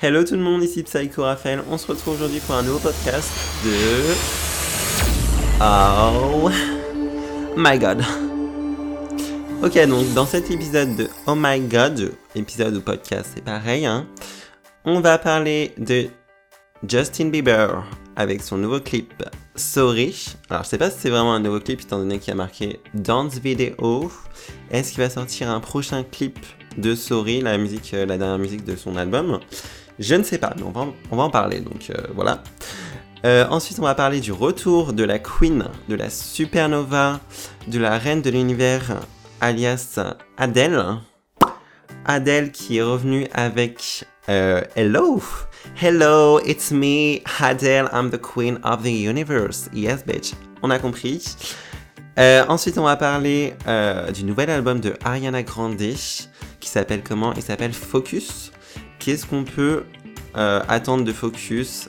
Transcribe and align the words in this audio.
Hello 0.00 0.22
tout 0.22 0.36
le 0.36 0.42
monde, 0.42 0.62
ici 0.62 0.84
Psycho 0.84 1.24
Raphaël. 1.24 1.60
On 1.68 1.76
se 1.76 1.88
retrouve 1.88 2.14
aujourd'hui 2.14 2.38
pour 2.38 2.54
un 2.54 2.62
nouveau 2.62 2.78
podcast 2.78 3.32
de. 3.64 4.14
Oh 5.60 6.48
my 7.56 7.76
god. 7.80 8.04
Ok, 9.60 9.76
donc 9.88 10.14
dans 10.14 10.24
cet 10.24 10.52
épisode 10.52 10.94
de 10.94 11.08
Oh 11.26 11.34
my 11.36 11.58
god, 11.58 12.12
épisode 12.36 12.76
ou 12.76 12.80
podcast, 12.80 13.32
c'est 13.34 13.42
pareil, 13.42 13.86
hein, 13.86 14.06
on 14.84 15.00
va 15.00 15.18
parler 15.18 15.74
de 15.78 16.06
Justin 16.88 17.30
Bieber 17.30 17.84
avec 18.14 18.40
son 18.40 18.56
nouveau 18.56 18.78
clip 18.78 19.12
Sorry. 19.56 20.36
Alors 20.48 20.62
je 20.62 20.68
sais 20.68 20.78
pas 20.78 20.92
si 20.92 20.98
c'est 21.00 21.10
vraiment 21.10 21.34
un 21.34 21.40
nouveau 21.40 21.58
clip 21.58 21.80
étant 21.80 21.98
donné 21.98 22.20
qu'il 22.20 22.32
a 22.32 22.36
marqué 22.36 22.78
Dance 22.94 23.40
Video. 23.40 24.12
Est-ce 24.70 24.92
qu'il 24.92 25.02
va 25.02 25.10
sortir 25.10 25.50
un 25.50 25.58
prochain 25.58 26.04
clip 26.04 26.38
de 26.76 26.94
Sorry, 26.94 27.40
la 27.40 27.58
musique, 27.58 27.92
euh, 27.94 28.06
la 28.06 28.16
dernière 28.16 28.38
musique 28.38 28.64
de 28.64 28.76
son 28.76 28.94
album? 28.94 29.40
Je 29.98 30.14
ne 30.14 30.22
sais 30.22 30.38
pas, 30.38 30.54
mais 30.56 30.62
on 30.62 30.70
va, 31.16 31.22
en 31.22 31.30
parler, 31.30 31.60
donc 31.60 31.90
euh, 31.90 31.94
voilà. 32.14 32.42
Euh, 33.24 33.46
ensuite, 33.50 33.80
on 33.80 33.82
va 33.82 33.96
parler 33.96 34.20
du 34.20 34.30
retour 34.30 34.92
de 34.92 35.02
la 35.02 35.18
Queen, 35.18 35.64
de 35.88 35.96
la 35.96 36.08
supernova, 36.08 37.18
de 37.66 37.80
la 37.80 37.98
reine 37.98 38.22
de 38.22 38.30
l'univers, 38.30 39.00
alias 39.40 39.98
Adele. 40.36 40.84
Adele 42.04 42.52
qui 42.52 42.78
est 42.78 42.82
revenue 42.82 43.26
avec 43.32 44.04
euh, 44.28 44.62
Hello! 44.76 45.20
Hello, 45.82 46.38
it's 46.46 46.70
me, 46.70 47.20
Adele, 47.40 47.88
I'm 47.92 48.10
the 48.10 48.20
queen 48.20 48.60
of 48.62 48.82
the 48.82 48.92
universe. 48.92 49.68
Yes, 49.74 50.04
bitch. 50.06 50.34
On 50.62 50.70
a 50.70 50.78
compris. 50.78 51.36
Ensuite, 52.48 52.78
on 52.78 52.84
va 52.84 52.96
parler 52.96 53.54
du 54.14 54.24
nouvel 54.24 54.50
album 54.50 54.80
de 54.80 54.94
Ariana 55.04 55.42
Grande 55.42 55.76
qui 55.76 56.68
s'appelle 56.68 57.02
comment? 57.02 57.32
Il 57.34 57.42
s'appelle 57.42 57.72
Focus. 57.72 58.52
Qu'est-ce 59.08 59.24
qu'on 59.24 59.44
peut 59.44 59.84
euh, 60.36 60.60
attendre 60.68 61.02
de 61.02 61.14
Focus? 61.14 61.88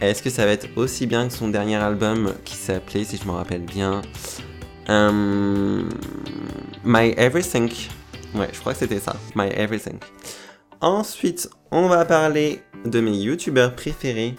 Est-ce 0.00 0.20
que 0.20 0.30
ça 0.30 0.46
va 0.46 0.50
être 0.50 0.66
aussi 0.74 1.06
bien 1.06 1.28
que 1.28 1.32
son 1.32 1.46
dernier 1.46 1.76
album 1.76 2.34
qui 2.44 2.56
s'appelait, 2.56 3.04
si 3.04 3.18
je 3.18 3.24
me 3.24 3.30
rappelle 3.30 3.62
bien, 3.62 4.02
euh, 4.88 5.84
My 6.82 7.14
Everything? 7.16 7.70
Ouais, 8.34 8.48
je 8.52 8.58
crois 8.58 8.72
que 8.72 8.80
c'était 8.80 8.98
ça, 8.98 9.14
My 9.36 9.46
Everything. 9.46 10.00
Ensuite, 10.80 11.48
on 11.70 11.86
va 11.86 12.04
parler 12.04 12.64
de 12.84 12.98
mes 12.98 13.16
youtubeurs 13.16 13.76
préférés. 13.76 14.34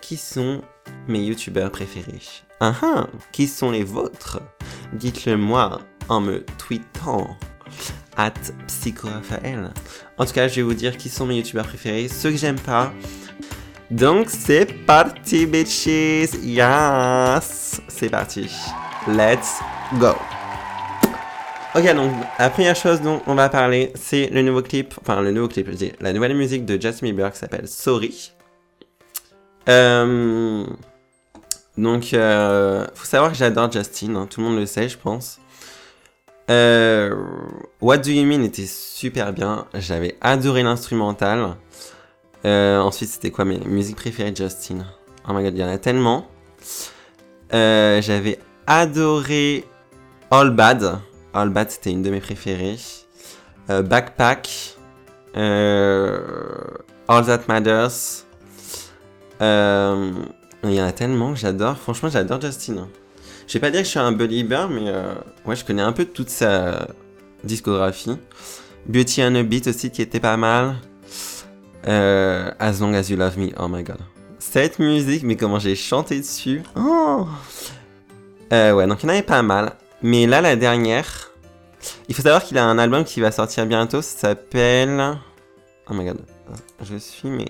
Qui 0.00 0.16
sont 0.16 0.62
mes 1.08 1.24
youtubeurs 1.24 1.72
préférés? 1.72 2.22
Ah 2.60 2.76
ah! 2.82 3.06
Qui 3.32 3.48
sont 3.48 3.72
les 3.72 3.82
vôtres? 3.82 4.38
Dites-le 4.92 5.36
moi 5.36 5.80
en 6.08 6.20
me 6.20 6.44
tweetant 6.56 7.36
at 8.18 8.34
psychoraphaël. 8.66 9.70
En 10.18 10.26
tout 10.26 10.32
cas, 10.32 10.48
je 10.48 10.56
vais 10.56 10.62
vous 10.62 10.74
dire 10.74 10.96
qui 10.98 11.08
sont 11.08 11.24
mes 11.24 11.36
youtubeurs 11.36 11.66
préférés, 11.66 12.08
ceux 12.08 12.30
que 12.30 12.36
j'aime 12.36 12.60
pas. 12.60 12.92
Donc 13.90 14.26
c'est 14.28 14.66
parti 14.84 15.46
bitches 15.46 16.34
Yes 16.42 17.80
C'est 17.88 18.10
parti 18.10 18.50
Let's 19.06 19.60
go 19.94 20.12
Ok, 21.74 21.94
donc 21.94 22.12
la 22.38 22.50
première 22.50 22.76
chose 22.76 23.00
dont 23.00 23.22
on 23.26 23.34
va 23.34 23.48
parler, 23.48 23.92
c'est 23.94 24.28
le 24.30 24.42
nouveau 24.42 24.62
clip, 24.62 24.94
enfin 25.00 25.22
le 25.22 25.30
nouveau 25.30 25.48
clip, 25.48 25.68
je 25.70 25.76
dis, 25.76 25.92
la 26.00 26.12
nouvelle 26.12 26.34
musique 26.34 26.66
de 26.66 26.80
Justin 26.80 27.06
Bieber 27.06 27.30
qui 27.32 27.38
s'appelle 27.38 27.68
Sorry. 27.68 28.32
Euh, 29.68 30.64
donc, 31.76 32.12
euh, 32.12 32.86
faut 32.94 33.04
savoir 33.04 33.30
que 33.30 33.36
j'adore 33.36 33.70
Justin, 33.70 34.16
hein, 34.16 34.26
tout 34.28 34.40
le 34.40 34.46
monde 34.48 34.58
le 34.58 34.66
sait, 34.66 34.88
je 34.88 34.98
pense. 34.98 35.38
Euh, 36.50 37.14
What 37.80 37.98
Do 37.98 38.10
You 38.10 38.24
Mean 38.24 38.42
était 38.42 38.66
super 38.66 39.32
bien, 39.32 39.66
j'avais 39.74 40.16
adoré 40.20 40.62
l'instrumental. 40.62 41.56
Euh, 42.44 42.78
ensuite, 42.78 43.10
c'était 43.10 43.30
quoi 43.30 43.44
mes 43.44 43.58
musiques 43.58 43.96
préférées 43.96 44.30
de 44.30 44.36
Justin? 44.36 44.86
Oh 45.28 45.32
my 45.34 45.42
god, 45.42 45.54
il 45.54 45.60
y 45.60 45.64
en 45.64 45.68
a 45.68 45.78
tellement. 45.78 46.26
Euh, 47.52 48.00
j'avais 48.00 48.38
adoré 48.66 49.66
All 50.30 50.50
Bad. 50.50 51.00
All 51.34 51.50
Bad, 51.50 51.70
c'était 51.70 51.90
une 51.90 52.02
de 52.02 52.10
mes 52.10 52.20
préférées. 52.20 52.78
Backpack. 53.68 54.76
All 55.34 57.26
That 57.26 57.40
Matters. 57.48 58.24
Il 59.40 60.72
y 60.72 60.80
en 60.80 60.86
a 60.86 60.92
tellement 60.92 61.34
que 61.34 61.38
j'adore. 61.38 61.76
Franchement, 61.76 62.08
j'adore 62.08 62.40
Justin. 62.40 62.88
Je 63.48 63.54
vais 63.54 63.60
pas 63.60 63.70
dire 63.70 63.80
que 63.80 63.86
je 63.86 63.90
suis 63.90 63.98
un 63.98 64.12
believer, 64.12 64.68
mais 64.68 64.88
euh, 64.88 65.14
ouais, 65.46 65.56
je 65.56 65.64
connais 65.64 65.80
un 65.80 65.92
peu 65.92 66.04
toute 66.04 66.28
sa 66.28 66.86
discographie. 67.42 68.18
Beauty 68.86 69.24
and 69.24 69.36
a 69.36 69.42
Beat 69.42 69.68
aussi, 69.68 69.90
qui 69.90 70.02
était 70.02 70.20
pas 70.20 70.36
mal. 70.36 70.76
Euh, 71.86 72.50
as 72.58 72.80
Long 72.80 72.92
As 72.92 73.08
You 73.08 73.16
Love 73.16 73.38
Me, 73.38 73.48
oh 73.58 73.66
my 73.66 73.82
god. 73.82 74.00
Cette 74.38 74.78
musique, 74.78 75.22
mais 75.22 75.36
comment 75.36 75.58
j'ai 75.58 75.76
chanté 75.76 76.18
dessus. 76.18 76.62
Oh 76.76 77.26
euh, 78.52 78.72
ouais, 78.72 78.86
donc 78.86 79.02
il 79.02 79.06
y 79.06 79.08
en 79.08 79.12
avait 79.14 79.22
pas 79.22 79.42
mal. 79.42 79.72
Mais 80.02 80.26
là, 80.26 80.42
la 80.42 80.54
dernière, 80.54 81.30
il 82.08 82.14
faut 82.14 82.22
savoir 82.22 82.44
qu'il 82.44 82.58
a 82.58 82.66
un 82.66 82.78
album 82.78 83.04
qui 83.04 83.22
va 83.22 83.32
sortir 83.32 83.64
bientôt, 83.64 84.02
ça 84.02 84.18
s'appelle... 84.18 85.18
Oh 85.90 85.94
my 85.94 86.04
god, 86.04 86.18
je 86.82 86.96
suis 86.96 87.30
mais 87.30 87.48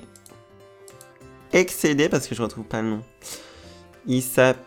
excédé 1.52 2.08
parce 2.08 2.28
que 2.28 2.36
je 2.36 2.42
retrouve 2.42 2.64
pas 2.64 2.82
le 2.82 2.90
nom. 2.90 3.02
Il 4.06 4.22
s'appelle 4.22 4.62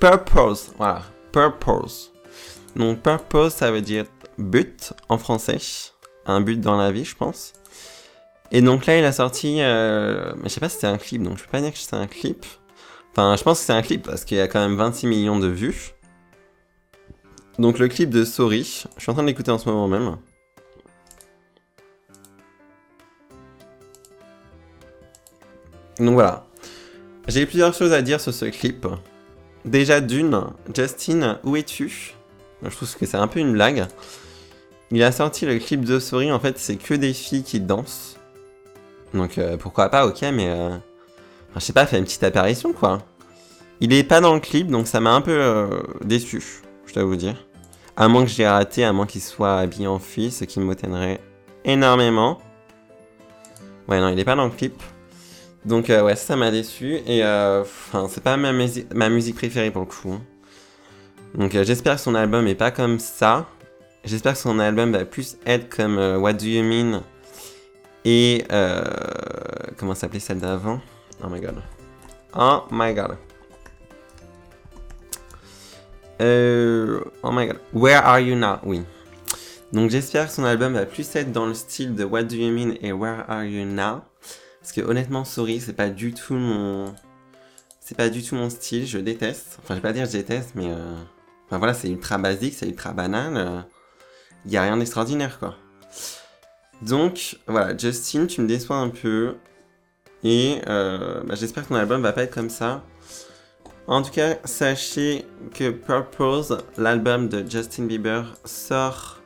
Purpose, 0.00 0.72
voilà, 0.76 1.02
Purpose. 1.30 2.12
Donc 2.74 3.00
Purpose, 3.02 3.54
ça 3.54 3.70
veut 3.70 3.82
dire 3.82 4.06
but 4.36 4.92
en 5.08 5.16
français, 5.16 5.58
un 6.26 6.40
but 6.40 6.60
dans 6.60 6.76
la 6.76 6.90
vie, 6.90 7.04
je 7.04 7.14
pense. 7.14 7.52
Et 8.50 8.62
donc 8.62 8.86
là, 8.86 8.98
il 8.98 9.04
a 9.04 9.12
sorti, 9.12 9.58
euh... 9.60 10.34
mais 10.36 10.48
je 10.48 10.54
sais 10.54 10.60
pas 10.60 10.68
si 10.68 10.78
c'est 10.78 10.88
un 10.88 10.98
clip, 10.98 11.22
donc 11.22 11.38
je 11.38 11.44
peux 11.44 11.50
pas 11.50 11.60
dire 11.60 11.72
que 11.72 11.78
c'est 11.78 11.94
un 11.94 12.08
clip. 12.08 12.44
Enfin, 13.12 13.36
je 13.36 13.44
pense 13.44 13.60
que 13.60 13.66
c'est 13.66 13.72
un 13.72 13.82
clip 13.82 14.04
parce 14.04 14.24
qu'il 14.24 14.38
y 14.38 14.40
a 14.40 14.48
quand 14.48 14.60
même 14.60 14.76
26 14.76 15.06
millions 15.06 15.38
de 15.38 15.46
vues. 15.46 15.94
Donc 17.60 17.78
le 17.78 17.86
clip 17.86 18.10
de 18.10 18.24
Sorry, 18.24 18.84
je 18.96 19.02
suis 19.02 19.10
en 19.10 19.14
train 19.14 19.22
de 19.22 19.28
l'écouter 19.28 19.52
en 19.52 19.58
ce 19.58 19.68
moment 19.68 19.86
même. 19.86 20.16
Donc 25.98 26.14
voilà. 26.14 26.44
J'ai 27.26 27.46
plusieurs 27.46 27.72
choses 27.72 27.92
à 27.92 28.02
dire 28.02 28.20
sur 28.20 28.34
ce 28.34 28.44
clip. 28.46 28.86
Déjà 29.64 30.00
d'une, 30.00 30.44
Justin, 30.74 31.38
où 31.42 31.56
es-tu? 31.56 32.14
Je 32.62 32.68
trouve 32.68 32.94
que 32.96 33.06
c'est 33.06 33.16
un 33.16 33.28
peu 33.28 33.40
une 33.40 33.52
blague. 33.52 33.86
Il 34.90 35.02
a 35.02 35.10
sorti 35.10 35.46
le 35.46 35.58
clip 35.58 35.84
de 35.84 35.98
Sorry, 35.98 36.30
en 36.30 36.38
fait 36.38 36.58
c'est 36.58 36.76
que 36.76 36.94
des 36.94 37.14
filles 37.14 37.42
qui 37.42 37.60
dansent. 37.60 38.16
Donc 39.14 39.38
euh, 39.38 39.56
pourquoi 39.56 39.88
pas, 39.88 40.06
ok, 40.06 40.20
mais... 40.32 40.48
Euh... 40.48 40.68
Enfin, 41.50 41.60
je 41.60 41.64
sais 41.64 41.72
pas, 41.72 41.86
fait 41.86 41.98
une 41.98 42.04
petite 42.04 42.24
apparition 42.24 42.72
quoi. 42.72 42.98
Il 43.80 43.92
est 43.92 44.04
pas 44.04 44.20
dans 44.20 44.34
le 44.34 44.40
clip, 44.40 44.68
donc 44.68 44.86
ça 44.86 45.00
m'a 45.00 45.12
un 45.12 45.20
peu 45.20 45.36
euh, 45.36 45.80
déçu, 46.04 46.42
je 46.86 46.94
dois 46.94 47.04
vous 47.04 47.16
dire. 47.16 47.36
À 47.96 48.08
moins 48.08 48.24
que 48.24 48.30
j'ai 48.30 48.46
raté, 48.46 48.84
à 48.84 48.92
moins 48.92 49.06
qu'il 49.06 49.22
soit 49.22 49.58
habillé 49.58 49.86
en 49.86 49.98
fille, 49.98 50.30
ce 50.30 50.44
qui 50.44 50.60
m'étonnerait 50.60 51.20
énormément. 51.64 52.38
Ouais, 53.88 54.00
non, 54.00 54.08
il 54.08 54.18
est 54.18 54.24
pas 54.24 54.36
dans 54.36 54.44
le 54.44 54.50
clip. 54.50 54.82
Donc 55.64 55.88
euh, 55.88 56.02
ouais, 56.02 56.16
ça 56.16 56.36
m'a 56.36 56.50
déçu. 56.50 56.96
Et 57.06 57.24
euh, 57.24 57.62
enfin, 57.62 58.06
c'est 58.10 58.22
pas 58.22 58.36
ma, 58.36 58.52
ma 58.94 59.08
musique 59.08 59.36
préférée 59.36 59.70
pour 59.70 59.82
le 59.82 59.86
coup. 59.86 60.12
hein. 60.12 60.22
Donc 61.34 61.54
euh, 61.54 61.64
j'espère 61.64 61.96
que 61.96 62.00
son 62.00 62.14
album 62.14 62.46
est 62.46 62.54
pas 62.54 62.70
comme 62.70 62.98
ça. 62.98 63.46
J'espère 64.04 64.34
que 64.34 64.38
son 64.38 64.58
album 64.58 64.92
va 64.92 65.04
plus 65.04 65.38
être 65.46 65.74
comme 65.74 65.96
What 65.96 66.34
Do 66.34 66.44
You 66.44 66.62
Mean 66.62 67.02
et 68.04 68.44
comment 69.78 69.94
s'appelait 69.94 70.20
celle 70.20 70.40
d'avant? 70.40 70.80
Oh 71.24 71.28
my 71.28 71.40
god. 71.40 71.56
Oh 72.38 72.64
my 72.70 72.92
god. 72.92 73.16
Oh 76.20 77.32
my 77.32 77.46
god. 77.46 77.58
Where 77.72 78.04
Are 78.04 78.20
You 78.20 78.36
Now? 78.36 78.58
Oui. 78.62 78.82
Donc 79.72 79.90
j'espère 79.90 80.26
que 80.26 80.32
son 80.32 80.44
album 80.44 80.74
va 80.74 80.84
plus 80.84 81.16
être 81.16 81.32
dans 81.32 81.46
le 81.46 81.54
style 81.54 81.94
de 81.94 82.04
What 82.04 82.24
Do 82.24 82.36
You 82.36 82.52
Mean 82.52 82.74
et 82.82 82.92
Where 82.92 83.24
Are 83.26 83.44
You 83.44 83.64
Now? 83.64 84.02
Parce 84.64 84.72
que 84.72 84.80
honnêtement, 84.80 85.26
Sorry, 85.26 85.60
c'est 85.60 85.74
pas 85.74 85.90
du 85.90 86.14
tout 86.14 86.32
mon... 86.32 86.94
C'est 87.80 87.94
pas 87.94 88.08
du 88.08 88.22
tout 88.22 88.34
mon 88.34 88.48
style, 88.48 88.86
je 88.86 88.96
déteste. 88.96 89.58
Enfin, 89.62 89.74
je 89.74 89.80
vais 89.80 89.82
pas 89.82 89.92
dire 89.92 90.06
je 90.06 90.12
déteste, 90.12 90.52
mais... 90.54 90.70
euh, 90.70 90.94
Enfin 91.46 91.58
voilà, 91.58 91.74
c'est 91.74 91.90
ultra 91.90 92.16
basique, 92.16 92.54
c'est 92.54 92.66
ultra 92.66 92.92
banal. 92.94 93.66
Il 94.46 94.52
y 94.52 94.56
a 94.56 94.62
rien 94.62 94.78
d'extraordinaire, 94.78 95.38
quoi. 95.38 95.54
Donc, 96.80 97.36
voilà, 97.46 97.76
Justin, 97.76 98.24
tu 98.24 98.40
me 98.40 98.46
déçois 98.48 98.76
un 98.76 98.88
peu. 98.88 99.36
Et 100.22 100.62
euh, 100.66 101.22
bah, 101.24 101.34
j'espère 101.34 101.64
que 101.64 101.68
ton 101.68 101.74
album 101.74 102.00
va 102.00 102.14
pas 102.14 102.22
être 102.22 102.34
comme 102.34 102.48
ça. 102.48 102.82
En 103.86 104.00
tout 104.00 104.12
cas, 104.12 104.38
sachez 104.44 105.26
que 105.52 105.68
Purpose, 105.68 106.56
l'album 106.78 107.28
de 107.28 107.44
Justin 107.46 107.84
Bieber, 107.84 108.34
sort 108.46 109.20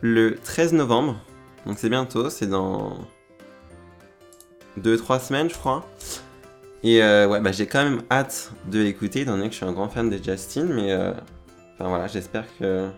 le 0.00 0.36
13 0.36 0.72
novembre. 0.72 1.20
Donc 1.66 1.78
c'est 1.78 1.90
bientôt, 1.90 2.30
c'est 2.30 2.46
dans 2.46 2.96
2-3 4.80 5.20
semaines, 5.20 5.48
je 5.48 5.54
crois. 5.54 5.88
Et 6.82 7.02
euh, 7.02 7.26
ouais, 7.26 7.40
bah, 7.40 7.52
j'ai 7.52 7.66
quand 7.66 7.82
même 7.82 8.02
hâte 8.10 8.52
de 8.70 8.80
l'écouter, 8.80 9.20
étant 9.20 9.36
donné 9.36 9.46
que 9.46 9.52
je 9.52 9.56
suis 9.56 9.66
un 9.66 9.72
grand 9.72 9.88
fan 9.88 10.10
de 10.10 10.18
Justin, 10.22 10.64
mais 10.64 10.92
euh, 10.92 11.12
enfin 11.74 11.88
voilà, 11.88 12.06
j'espère 12.06 12.44
que 12.58 12.90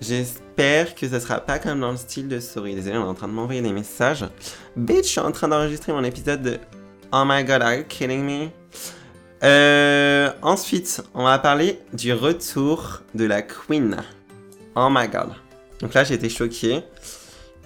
J'espère 0.00 0.94
que 0.94 1.08
ça 1.08 1.18
sera 1.18 1.40
pas 1.40 1.58
comme 1.58 1.80
dans 1.80 1.90
le 1.90 1.96
style 1.96 2.28
de 2.28 2.38
Story. 2.38 2.76
Désolé, 2.76 2.96
on 2.98 3.02
est 3.02 3.08
en 3.08 3.14
train 3.14 3.26
de 3.26 3.32
m'envoyer 3.32 3.62
des 3.62 3.72
messages. 3.72 4.24
Bitch, 4.76 5.04
je 5.04 5.08
suis 5.08 5.20
en 5.20 5.32
train 5.32 5.48
d'enregistrer 5.48 5.92
mon 5.92 6.04
épisode 6.04 6.42
de 6.42 6.58
Oh 7.12 7.24
my 7.26 7.42
god, 7.42 7.62
are 7.62 7.74
you 7.74 7.84
kidding 7.88 8.22
me? 8.22 8.48
Euh, 9.42 10.30
ensuite, 10.42 11.02
on 11.14 11.24
va 11.24 11.38
parler 11.40 11.80
du 11.92 12.12
retour 12.12 13.02
de 13.14 13.24
la 13.24 13.42
Queen. 13.42 13.96
Oh 14.76 14.88
my 14.88 15.08
god. 15.08 15.30
Donc 15.80 15.94
là, 15.94 16.04
j'ai 16.04 16.14
été 16.14 16.28
choqué. 16.28 16.82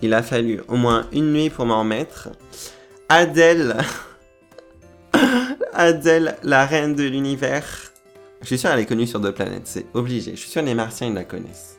Il 0.02 0.14
a 0.14 0.22
fallu 0.22 0.60
au 0.66 0.76
moins 0.76 1.06
une 1.12 1.32
nuit 1.32 1.48
pour 1.48 1.64
m'en 1.64 1.80
remettre. 1.80 2.28
Adèle. 3.08 3.76
Adèle, 5.72 6.36
la 6.42 6.66
reine 6.66 6.96
de 6.96 7.04
l'univers. 7.04 7.92
Je 8.40 8.48
suis 8.48 8.58
sûr 8.58 8.70
qu'elle 8.70 8.80
est 8.80 8.86
connue 8.86 9.06
sur 9.06 9.20
deux 9.20 9.32
planètes, 9.32 9.66
c'est 9.66 9.86
obligé. 9.94 10.32
Je 10.32 10.40
suis 10.40 10.50
sûr 10.50 10.62
les 10.62 10.74
Martiens, 10.74 11.06
ils 11.06 11.14
la 11.14 11.22
connaissent. 11.22 11.76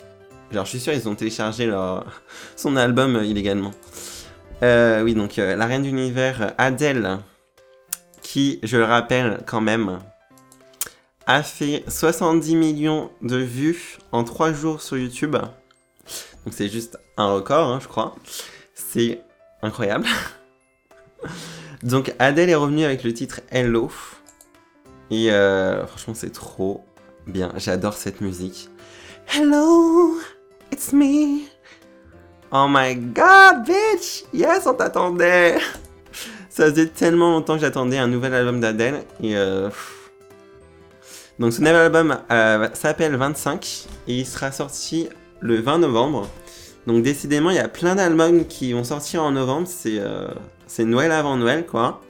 Genre, 0.52 0.64
je 0.64 0.70
suis 0.70 0.80
sûr 0.80 0.94
qu'ils 0.94 1.10
ont 1.10 1.16
téléchargé 1.16 1.66
leur... 1.66 2.06
son 2.56 2.78
album 2.78 3.18
euh, 3.18 3.26
illégalement. 3.26 3.72
Euh, 4.62 5.04
oui, 5.04 5.16
donc, 5.16 5.38
euh, 5.38 5.58
la 5.58 5.66
reine 5.66 5.82
de 5.82 5.88
l'univers, 5.88 6.54
Adèle, 6.58 7.20
qui, 8.22 8.60
je 8.64 8.78
le 8.78 8.86
rappelle 8.86 9.40
quand 9.46 9.60
même, 9.60 10.00
a 11.28 11.44
fait 11.44 11.84
70 11.90 12.56
millions 12.56 13.12
de 13.22 13.38
vues 13.38 13.98
en 14.14 14.24
3 14.24 14.54
jours 14.54 14.82
sur 14.82 14.98
YouTube. 14.98 15.36
Donc 16.46 16.54
c'est 16.54 16.70
juste 16.70 16.98
un 17.18 17.34
record, 17.34 17.70
hein, 17.70 17.80
je 17.82 17.88
crois. 17.88 18.16
C'est 18.74 19.22
incroyable. 19.62 20.06
Donc 21.84 22.14
Adèle 22.20 22.50
est 22.50 22.56
revenue 22.56 22.86
avec 22.86 23.04
le 23.04 23.14
titre 23.14 23.42
Hello. 23.52 23.92
Et 25.12 25.32
euh, 25.32 25.86
franchement, 25.86 26.14
c'est 26.16 26.32
trop 26.32 26.86
bien. 27.28 27.52
J'adore 27.58 27.94
cette 27.94 28.22
musique. 28.22 28.70
Hello, 29.34 30.18
it's 30.72 30.94
me. 30.94 31.42
Oh 32.52 32.68
my 32.70 32.96
god, 32.96 33.66
bitch! 33.66 34.26
Yes, 34.34 34.68
on 34.68 34.74
t'attendait! 34.76 35.58
Ça 36.50 36.70
faisait 36.70 36.88
tellement 36.88 37.32
longtemps 37.32 37.56
que 37.56 37.62
j'attendais 37.62 37.98
un 37.98 38.08
nouvel 38.08 38.34
album 38.34 38.60
d'Adèle. 38.60 39.04
Et 39.22 39.36
euh, 39.36 39.70
Donc 41.40 41.52
ce 41.52 41.60
nouvel 41.60 41.76
album 41.76 42.18
euh, 42.32 42.70
s'appelle 42.74 43.16
25 43.16 43.88
et 44.08 44.20
il 44.20 44.26
sera 44.26 44.52
sorti 44.52 45.10
le 45.40 45.60
20 45.60 45.80
novembre. 45.80 46.30
Donc 46.88 47.04
décidément, 47.04 47.50
il 47.50 47.56
y 47.56 47.60
a 47.60 47.68
plein 47.68 47.96
d'albums 47.96 48.46
qui 48.46 48.74
vont 48.74 48.84
sortir 48.84 49.24
en 49.24 49.32
novembre. 49.32 49.68
C'est 49.68 50.00
euh, 50.00 50.28
Noël 50.80 51.12
avant 51.12 51.38
Noël, 51.38 51.66
quoi. 51.66 52.02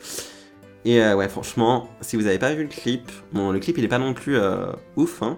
Et 0.86 1.02
euh, 1.02 1.16
ouais, 1.16 1.30
franchement, 1.30 1.90
si 2.02 2.16
vous 2.16 2.24
n'avez 2.24 2.40
pas 2.40 2.54
vu 2.54 2.64
le 2.64 2.70
clip, 2.70 3.12
bon, 3.32 3.52
le 3.52 3.60
clip 3.60 3.78
il 3.78 3.84
est 3.84 3.90
pas 3.90 4.00
non 4.00 4.14
plus 4.14 4.36
euh, 4.36 4.66
ouf, 4.98 5.22
hein, 5.22 5.38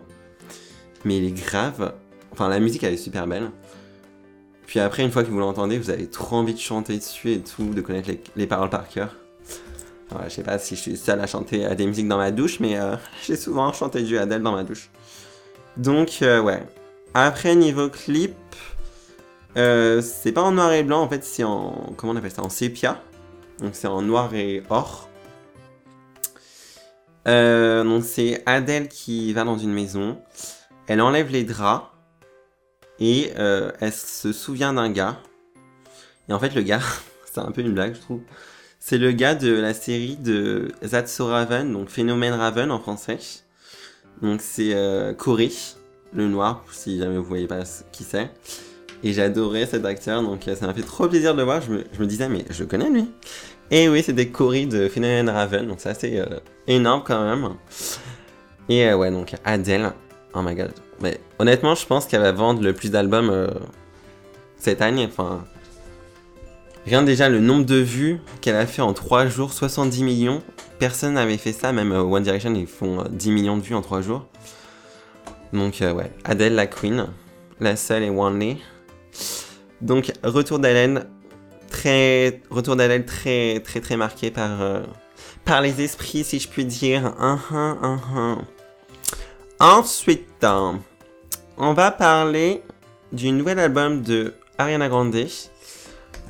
mais 1.04 1.18
il 1.18 1.26
est 1.26 1.46
grave. 1.46 1.94
Enfin, 2.32 2.50
la 2.50 2.60
musique 2.60 2.84
elle 2.84 2.94
est 2.94 2.98
super 2.98 3.28
belle. 3.28 3.52
Puis 4.66 4.80
après, 4.80 5.04
une 5.04 5.12
fois 5.12 5.24
que 5.24 5.30
vous 5.30 5.40
l'entendez, 5.40 5.78
vous 5.78 5.92
avez 5.92 6.10
trop 6.10 6.38
envie 6.38 6.56
de 6.56 6.60
chanter 6.60 6.98
dessus 6.98 7.34
et 7.34 7.42
tout, 7.42 7.74
de 7.74 7.82
connaître 7.82 8.10
les, 8.10 8.22
les 8.36 8.48
paroles 8.48 8.72
par 8.72 8.88
cœur. 8.90 9.16
Je 10.24 10.30
sais 10.30 10.44
pas 10.44 10.58
si 10.60 10.76
je 10.76 10.82
suis 10.82 10.98
seul 10.98 11.20
à 11.20 11.28
chanter 11.28 11.66
à 11.66 11.76
des 11.76 11.86
musiques 11.86 12.08
dans 12.08 12.18
ma 12.18 12.32
douche, 12.32 12.60
mais 12.60 12.78
euh, 12.80 12.96
j'ai 13.26 13.36
souvent 13.36 13.72
chanté 13.74 14.04
du 14.04 14.18
Adele 14.18 14.42
dans 14.42 14.52
ma 14.52 14.64
douche. 14.64 14.90
Donc, 15.78 16.20
euh, 16.22 16.42
ouais. 16.42 16.64
Après, 17.14 17.56
niveau 17.56 17.90
clip, 17.90 18.36
euh, 19.58 20.02
c'est 20.02 20.32
pas 20.32 20.42
en 20.42 20.52
noir 20.52 20.74
et 20.74 20.84
blanc, 20.84 21.02
en 21.02 21.10
fait, 21.10 21.24
c'est 21.24 21.44
en. 21.44 21.94
Comment 21.98 22.14
on 22.14 22.16
appelle 22.16 22.32
ça 22.32 22.44
En 22.44 22.50
sépia. 22.50 23.02
Donc, 23.60 23.72
c'est 23.74 23.88
en 23.88 24.02
noir 24.02 24.34
et 24.34 24.64
or. 24.70 25.10
Euh, 27.28 27.84
donc, 27.84 28.04
c'est 28.04 28.44
Adèle 28.46 28.90
qui 28.90 29.32
va 29.34 29.44
dans 29.44 29.58
une 29.58 29.74
maison. 29.74 30.20
Elle 30.88 31.02
enlève 31.02 31.32
les 31.32 31.44
draps. 31.44 31.88
Et 33.00 33.34
euh, 33.38 33.72
elle 33.82 33.92
se 33.92 34.32
souvient 34.32 34.74
d'un 34.74 34.90
gars. 34.90 35.18
Et 36.30 36.34
en 36.34 36.40
fait, 36.40 36.56
le 36.56 36.62
gars, 36.62 36.82
c'est 37.26 37.42
un 37.42 37.52
peu 37.52 37.62
une 37.62 37.74
blague, 37.74 37.96
je 37.96 38.02
trouve. 38.02 38.22
C'est 38.80 38.98
le 38.98 39.12
gars 39.12 39.36
de 39.36 39.52
la 39.52 39.74
série 39.74 40.16
de 40.16 40.72
That's 40.90 41.20
Raven, 41.20 41.74
donc 41.74 41.90
Phénomène 41.90 42.34
Raven 42.34 42.72
en 42.72 42.80
français. 42.80 43.18
Donc 44.22 44.42
c'est 44.42 44.76
Corey, 45.18 45.50
le 46.14 46.28
noir, 46.28 46.64
si 46.72 47.00
jamais 47.00 47.18
vous 47.18 47.24
voyez 47.24 47.48
pas 47.48 47.64
qui 47.92 48.04
c'est. 48.04 48.30
Et 49.04 49.14
j'adorais 49.14 49.66
cet 49.66 49.86
acteur, 49.86 50.22
donc 50.24 50.48
euh, 50.48 50.56
ça 50.56 50.68
m'a 50.68 50.74
fait 50.74 50.82
trop 50.82 51.08
plaisir 51.08 51.34
de 51.34 51.40
le 51.40 51.44
voir. 51.44 51.62
Je 51.62 51.72
me, 51.72 52.06
disais, 52.06 52.30
mais 52.30 52.46
je 52.50 52.64
connais 52.64 52.90
lui. 52.90 53.10
Et 53.72 53.90
oui, 53.90 54.04
c'était 54.04 54.28
Corey 54.28 54.66
de 54.66 54.88
Phénomène 54.88 55.30
Raven, 55.30 55.68
donc 55.68 55.78
c'est 55.80 55.90
assez 55.90 56.20
euh, 56.20 56.40
énorme 56.68 57.04
quand 57.06 57.24
même. 57.24 57.50
Et 58.70 58.88
euh, 58.88 58.96
ouais, 58.96 59.12
donc 59.12 59.36
Adele, 59.44 59.94
oh 60.34 60.42
my 60.42 60.56
god. 60.56 60.72
Mais 61.02 61.20
honnêtement, 61.40 61.76
je 61.76 61.86
pense 61.86 62.06
qu'elle 62.06 62.22
va 62.22 62.32
vendre 62.32 62.62
le 62.62 62.74
plus 62.74 62.90
d'albums 62.90 63.50
cette 64.58 64.82
année. 64.82 65.06
Enfin, 65.06 65.44
rien 66.86 67.04
déjà 67.04 67.30
le 67.30 67.40
nombre 67.40 67.66
de 67.66 67.76
vues 67.76 68.20
qu'elle 68.42 68.56
a 68.56 68.66
fait 68.66 68.82
en 68.82 68.94
3 68.94 69.28
jours, 69.28 69.54
70 69.54 70.04
millions. 70.04 70.42
Personne 70.80 71.14
n'avait 71.14 71.38
fait 71.38 71.54
ça, 71.54 71.72
même 71.72 71.92
One 71.92 72.24
Direction, 72.24 72.54
ils 72.54 72.68
font 72.68 73.00
euh, 73.00 73.04
10 73.10 73.32
millions 73.32 73.58
de 73.58 73.62
vues 73.62 73.76
en 73.76 73.82
3 73.82 74.02
jours. 74.02 74.26
Donc 75.54 75.78
ouais, 75.82 76.12
Adele 76.26 76.56
la 76.56 76.68
queen, 76.68 77.08
la 77.60 77.76
seule 77.76 78.04
et 78.04 78.10
only. 78.10 78.58
Donc 79.86 80.12
retour 80.24 80.58
d'Hélène, 80.58 81.06
très 81.70 82.42
retour 82.50 82.76
d'Hélène 82.76 83.06
très 83.06 83.60
très 83.64 83.82
très 83.82 83.98
marqué 83.98 84.32
par 84.32 84.64
euh, 84.64 84.82
par 85.46 85.62
les 85.62 85.80
esprits 85.84 86.24
si 86.24 86.40
je 86.40 86.50
puis 86.50 86.66
dire. 86.66 87.14
Uhum, 87.20 87.78
uhum. 87.84 88.42
Ensuite, 89.60 90.44
on 91.58 91.74
va 91.74 91.92
parler 91.92 92.64
du 93.14 93.32
nouvel 93.32 93.60
album 93.60 94.02
de 94.02 94.34
Ariana 94.58 94.90
Grande. 94.90 95.16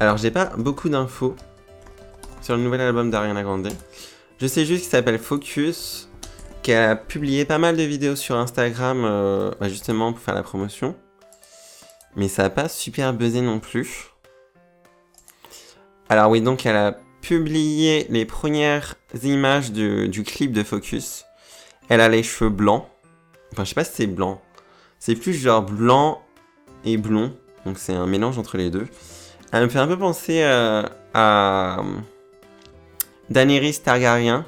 Alors 0.02 0.18
j'ai 0.18 0.32
pas 0.32 0.52
beaucoup 0.58 0.90
d'infos 0.90 1.38
sur 2.42 2.58
le 2.58 2.62
nouvel 2.62 2.82
album 2.82 3.10
d'Ariana 3.10 3.42
Grande. 3.42 3.70
Je 4.38 4.48
sais 4.48 4.66
juste 4.66 4.82
qu'il 4.82 4.92
s'appelle 4.92 5.18
Focus, 5.18 6.10
qu'elle 6.62 6.90
a 6.90 6.96
publié 6.98 7.46
pas 7.46 7.58
mal 7.58 7.78
de 7.78 7.84
vidéos 7.84 8.18
sur 8.18 8.36
Instagram 8.36 9.04
euh, 9.06 9.52
bah, 9.62 9.70
justement 9.70 10.12
pour 10.12 10.22
faire 10.22 10.36
la 10.36 10.44
promotion. 10.44 10.94
Mais 12.16 12.28
ça 12.28 12.46
a 12.46 12.50
pas 12.50 12.70
super 12.70 13.14
buzzé 13.14 13.42
non 13.42 13.60
plus. 13.60 14.12
Alors 16.10 16.30
oui, 16.30 16.42
donc 16.42 16.66
elle 16.66 16.76
a 16.76 16.98
publié 17.22 18.06
les 18.10 18.26
premières 18.26 18.96
images 19.24 19.72
du, 19.72 20.08
du 20.08 20.24
clip 20.24 20.52
de 20.52 20.64
Focus. 20.64 21.26
Elle 21.90 22.02
a 22.02 22.10
les 22.10 22.24
cheveux 22.24 22.50
blancs. 22.50 22.86
Enfin, 23.52 23.64
je 23.64 23.70
sais 23.70 23.76
pas 23.76 23.84
si 23.84 23.94
c'est 23.94 24.08
blanc. 24.08 24.42
C'est 25.00 25.16
plus 25.16 25.34
genre 25.34 25.62
blanc 25.62 26.22
et 26.84 26.98
blond. 26.98 27.34
Donc 27.66 27.80
c'est 27.80 27.94
un 27.94 28.06
mélange 28.06 28.38
entre 28.38 28.58
les 28.58 28.70
deux. 28.70 28.88
Elle 29.52 29.64
me 29.64 29.70
fait 29.70 29.80
un 29.80 29.88
peu 29.88 29.98
penser 29.98 30.44
euh, 30.44 30.84
à 31.14 31.80
euh, 31.80 31.84
Daenerys 33.30 33.80
Targaryen. 33.84 34.46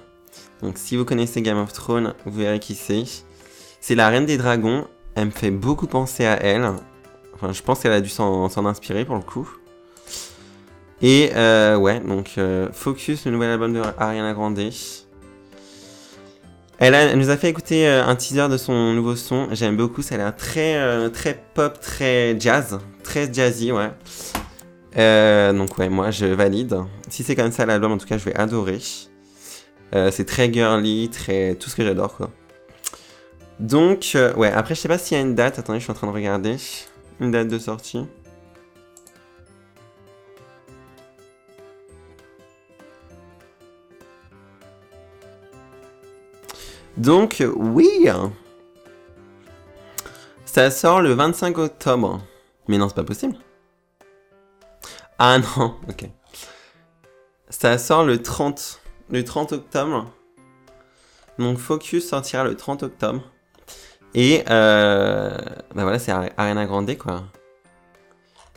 Donc 0.62 0.78
si 0.78 0.96
vous 0.96 1.06
connaissez 1.06 1.42
Game 1.42 1.58
of 1.58 1.74
Thrones, 1.74 2.14
vous 2.26 2.40
verrez 2.40 2.60
qui 2.60 2.76
c'est. 2.76 3.04
C'est 3.80 3.96
la 3.96 4.10
reine 4.10 4.26
des 4.26 4.38
dragons. 4.38 4.88
Elle 5.16 5.28
me 5.28 5.32
fait 5.32 5.52
beaucoup 5.52 5.88
penser 5.88 6.26
à 6.26 6.36
elle. 6.44 6.72
Je 7.52 7.62
pense 7.62 7.80
qu'elle 7.80 7.92
a 7.92 8.02
dû 8.02 8.10
s'en 8.10 8.66
inspirer 8.66 9.06
pour 9.06 9.16
le 9.16 9.22
coup. 9.22 9.50
Et 11.02 11.32
euh, 11.36 11.76
ouais, 11.76 12.00
donc 12.00 12.32
euh, 12.38 12.70
Focus, 12.72 13.26
le 13.26 13.32
nouvel 13.32 13.52
album 13.52 13.74
de 13.74 13.82
Ariana 14.00 14.34
Grande. 14.34 14.60
Elle, 16.80 16.96
a- 16.96 17.16
nous 17.16 17.30
a 17.30 17.38
fait 17.38 17.50
écouter 17.50 17.88
euh, 17.88 18.04
un 18.06 18.16
teaser 18.16 18.50
de 18.50 18.58
son 18.58 18.94
nouveau 18.94 19.16
son. 19.16 19.48
J'aime 19.52 19.78
beaucoup, 19.78 20.02
ça 20.02 20.16
a 20.16 20.18
l'air 20.18 20.36
très, 20.36 21.40
pop, 21.54 21.80
très 21.80 22.40
jazz, 22.40 22.80
très 23.04 23.32
jazzy, 23.32 23.72
ouais. 23.72 23.92
Donc 25.54 25.78
ouais, 25.78 25.90
moi 25.90 26.10
je 26.10 26.26
valide. 26.26 26.78
Si 27.10 27.24
c'est 27.24 27.36
comme 27.36 27.52
ça 27.52 27.66
l'album, 27.68 27.92
en 27.92 27.98
tout 28.00 28.08
cas, 28.08 28.18
je 28.18 28.26
vais 28.26 28.36
adorer. 28.36 28.80
C'est 29.94 30.26
très 30.26 30.52
girly, 30.52 31.10
très 31.10 31.54
tout 31.56 31.70
ce 31.70 31.76
que 31.76 31.84
j'adore 31.84 32.16
quoi. 32.18 32.32
Donc 33.60 34.18
ouais, 34.36 34.52
après 34.52 34.74
je 34.74 34.80
sais 34.82 34.88
pas 34.88 34.98
s'il 34.98 35.16
y 35.18 35.20
a 35.20 35.24
une 35.24 35.36
date. 35.36 35.60
Attendez, 35.60 35.78
je 35.80 35.84
suis 35.84 35.92
en 35.92 35.96
train 35.96 36.08
de 36.08 36.12
regarder 36.14 36.58
une 37.20 37.32
date 37.32 37.48
de 37.48 37.60
sortie. 37.60 38.06
Donc 46.98 47.44
oui, 47.56 48.10
ça 50.46 50.72
sort 50.72 51.02
le 51.02 51.14
25 51.14 51.58
octobre. 51.60 52.22
Mais 52.68 52.80
non, 52.80 52.90
c'est 52.90 52.96
pas 52.96 53.04
possible. 53.04 53.36
Ah 55.20 55.38
non, 55.38 55.76
ok. 55.90 56.10
Ça 57.50 57.78
sort 57.78 58.04
le 58.04 58.22
30, 58.22 58.82
le 59.10 59.24
30 59.24 59.54
octobre. 59.54 60.12
Donc 61.38 61.60
Focus 61.60 62.10
sortira 62.10 62.44
le 62.44 62.56
30 62.56 62.84
octobre. 62.84 63.22
Et 64.20 64.44
euh, 64.50 65.30
bah 65.76 65.84
voilà, 65.84 66.00
c'est 66.00 66.12
Ari- 66.12 66.32
Ariana 66.38 66.66
Grande 66.66 66.98
quoi. 66.98 67.24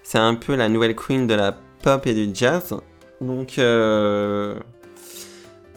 C'est 0.02 0.17
un 0.17 0.35
peu 0.35 0.57
la 0.57 0.71
nouvelle 0.71 0.97
queen 0.97 1.26
de 1.26 1.35
la 1.35 1.55
pop 1.83 2.07
et 2.07 2.14
du 2.14 2.35
jazz. 2.35 2.75
Donc 3.21 3.59
euh, 3.59 4.59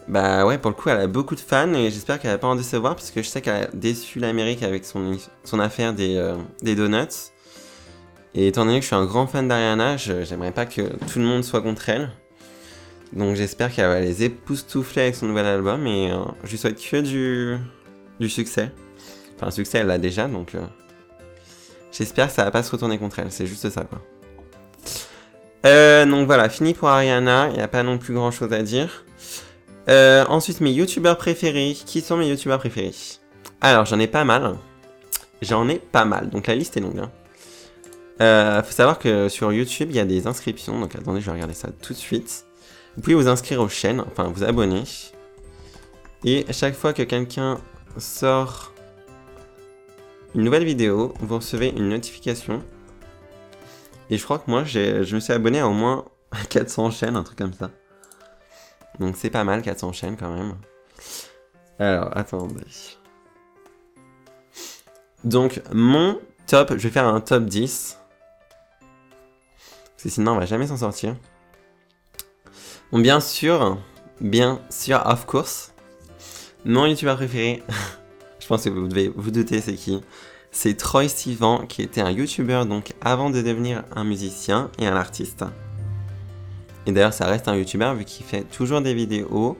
bah 0.08 0.46
ouais, 0.46 0.56
pour 0.56 0.70
le 0.70 0.74
coup, 0.74 0.88
elle 0.88 1.00
a 1.00 1.06
beaucoup 1.06 1.34
de 1.34 1.40
fans 1.40 1.74
et 1.74 1.90
j'espère 1.90 2.18
qu'elle 2.18 2.30
va 2.30 2.38
pas 2.38 2.46
en 2.46 2.56
décevoir 2.56 2.94
parce 2.94 3.10
que 3.10 3.22
je 3.22 3.28
sais 3.28 3.42
qu'elle 3.42 3.64
a 3.64 3.66
déçu 3.74 4.20
l'Amérique 4.20 4.62
avec 4.62 4.86
son, 4.86 5.18
son 5.44 5.60
affaire 5.60 5.92
des, 5.92 6.16
euh, 6.16 6.36
des 6.62 6.74
donuts. 6.74 7.32
Et 8.34 8.48
étant 8.48 8.64
donné 8.64 8.78
que 8.78 8.84
je 8.84 8.86
suis 8.86 8.96
un 8.96 9.04
grand 9.04 9.26
fan 9.26 9.48
d'Ariana, 9.48 9.98
j'aimerais 9.98 10.52
pas 10.52 10.64
que 10.64 10.80
tout 10.80 11.18
le 11.18 11.26
monde 11.26 11.44
soit 11.44 11.60
contre 11.60 11.90
elle. 11.90 12.10
Donc 13.12 13.36
j'espère 13.36 13.70
qu'elle 13.70 13.88
va 13.88 14.00
les 14.00 14.24
époustoufler 14.24 15.02
avec 15.02 15.14
son 15.14 15.26
nouvel 15.26 15.44
album 15.44 15.86
et 15.86 16.10
euh, 16.10 16.24
je 16.42 16.52
lui 16.52 16.58
souhaite 16.58 16.80
que 16.80 17.00
du, 17.02 17.58
du 18.18 18.30
succès. 18.30 18.72
Enfin, 19.36 19.46
le 19.46 19.52
succès, 19.52 19.78
elle 19.78 19.86
l'a 19.86 19.98
déjà, 19.98 20.28
donc 20.28 20.54
euh, 20.54 20.62
j'espère 21.92 22.28
que 22.28 22.32
ça 22.32 22.44
va 22.44 22.50
pas 22.50 22.62
se 22.62 22.70
retourner 22.70 22.98
contre 22.98 23.18
elle. 23.18 23.30
C'est 23.30 23.46
juste 23.46 23.68
ça, 23.70 23.84
quoi. 23.84 24.00
Euh, 25.66 26.04
donc 26.04 26.26
voilà, 26.26 26.48
fini 26.48 26.74
pour 26.74 26.88
Ariana. 26.88 27.48
Il 27.50 27.56
n'y 27.56 27.62
a 27.62 27.68
pas 27.68 27.82
non 27.82 27.98
plus 27.98 28.14
grand 28.14 28.30
chose 28.30 28.52
à 28.52 28.62
dire. 28.62 29.04
ensuite, 29.88 30.60
mes 30.60 30.72
youtubeurs 30.72 31.16
préférés. 31.16 31.74
Qui 31.86 32.00
sont 32.00 32.16
mes 32.16 32.28
youtubeurs 32.28 32.58
préférés? 32.58 32.94
Alors, 33.60 33.86
j'en 33.86 33.98
ai 33.98 34.06
pas 34.06 34.24
mal. 34.24 34.56
J'en 35.42 35.68
ai 35.68 35.78
pas 35.78 36.04
mal, 36.04 36.30
donc 36.30 36.46
la 36.46 36.54
liste 36.54 36.76
est 36.76 36.80
longue. 36.80 36.98
Hein. 36.98 37.10
Euh, 38.20 38.62
faut 38.62 38.72
savoir 38.72 38.98
que 38.98 39.28
sur 39.28 39.52
YouTube, 39.52 39.88
il 39.90 39.96
y 39.96 40.00
a 40.00 40.04
des 40.04 40.26
inscriptions. 40.26 40.78
Donc 40.78 40.94
attendez, 40.94 41.20
je 41.20 41.26
vais 41.26 41.32
regarder 41.32 41.54
ça 41.54 41.68
tout 41.82 41.92
de 41.92 41.98
suite. 41.98 42.46
Vous 42.96 43.02
pouvez 43.02 43.14
vous 43.14 43.28
inscrire 43.28 43.60
aux 43.60 43.68
chaînes, 43.68 44.00
enfin 44.00 44.30
vous 44.34 44.44
abonner. 44.44 44.84
Et 46.24 46.46
chaque 46.52 46.74
fois 46.74 46.92
que 46.92 47.02
quelqu'un 47.02 47.58
sort 47.98 48.72
une 50.34 50.42
nouvelle 50.42 50.64
vidéo, 50.64 51.14
vous 51.20 51.36
recevez 51.36 51.68
une 51.70 51.88
notification. 51.88 52.62
Et 54.10 54.18
je 54.18 54.24
crois 54.24 54.38
que 54.38 54.50
moi, 54.50 54.64
je 54.64 55.14
me 55.14 55.20
suis 55.20 55.32
abonné 55.32 55.60
à 55.60 55.68
au 55.68 55.72
moins 55.72 56.04
400 56.50 56.90
chaînes, 56.90 57.16
un 57.16 57.22
truc 57.22 57.38
comme 57.38 57.54
ça. 57.54 57.70
Donc 59.00 59.16
c'est 59.16 59.30
pas 59.30 59.44
mal, 59.44 59.62
400 59.62 59.92
chaînes 59.92 60.16
quand 60.16 60.32
même. 60.32 60.54
Alors, 61.78 62.16
attendez. 62.16 62.62
Donc, 65.24 65.62
mon 65.72 66.20
top, 66.46 66.74
je 66.76 66.82
vais 66.82 66.90
faire 66.90 67.08
un 67.08 67.20
top 67.20 67.44
10 67.46 67.98
sinon 70.10 70.32
on 70.32 70.38
va 70.38 70.46
jamais 70.46 70.66
s'en 70.66 70.76
sortir. 70.76 71.16
Bon, 72.92 73.00
bien 73.00 73.20
sûr, 73.20 73.78
bien 74.20 74.60
sûr, 74.70 75.02
of 75.06 75.26
course, 75.26 75.72
mon 76.64 76.86
youtubeur 76.86 77.16
préféré, 77.16 77.62
je 78.44 78.48
pense 78.48 78.64
que 78.64 78.68
vous 78.68 78.88
devez 78.88 79.10
vous 79.16 79.30
douter 79.30 79.62
c'est 79.62 79.72
qui? 79.72 80.02
C'est 80.50 80.76
Troy 80.76 81.08
Sivan 81.08 81.64
qui 81.66 81.80
était 81.80 82.02
un 82.02 82.10
youtubeur 82.10 82.66
donc 82.66 82.92
avant 83.00 83.30
de 83.30 83.40
devenir 83.40 83.84
un 83.96 84.04
musicien 84.04 84.70
et 84.78 84.86
un 84.86 84.94
artiste. 84.94 85.46
Et 86.84 86.92
d'ailleurs 86.92 87.14
ça 87.14 87.24
reste 87.24 87.48
un 87.48 87.56
youtubeur 87.56 87.94
vu 87.94 88.04
qu'il 88.04 88.26
fait 88.26 88.42
toujours 88.42 88.82
des 88.82 88.92
vidéos. 88.92 89.56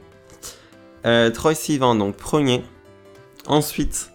Euh, 1.07 1.31
Troy 1.31 1.55
Sivan 1.55 1.95
donc 1.95 2.17
premier. 2.17 2.63
Ensuite, 3.47 4.11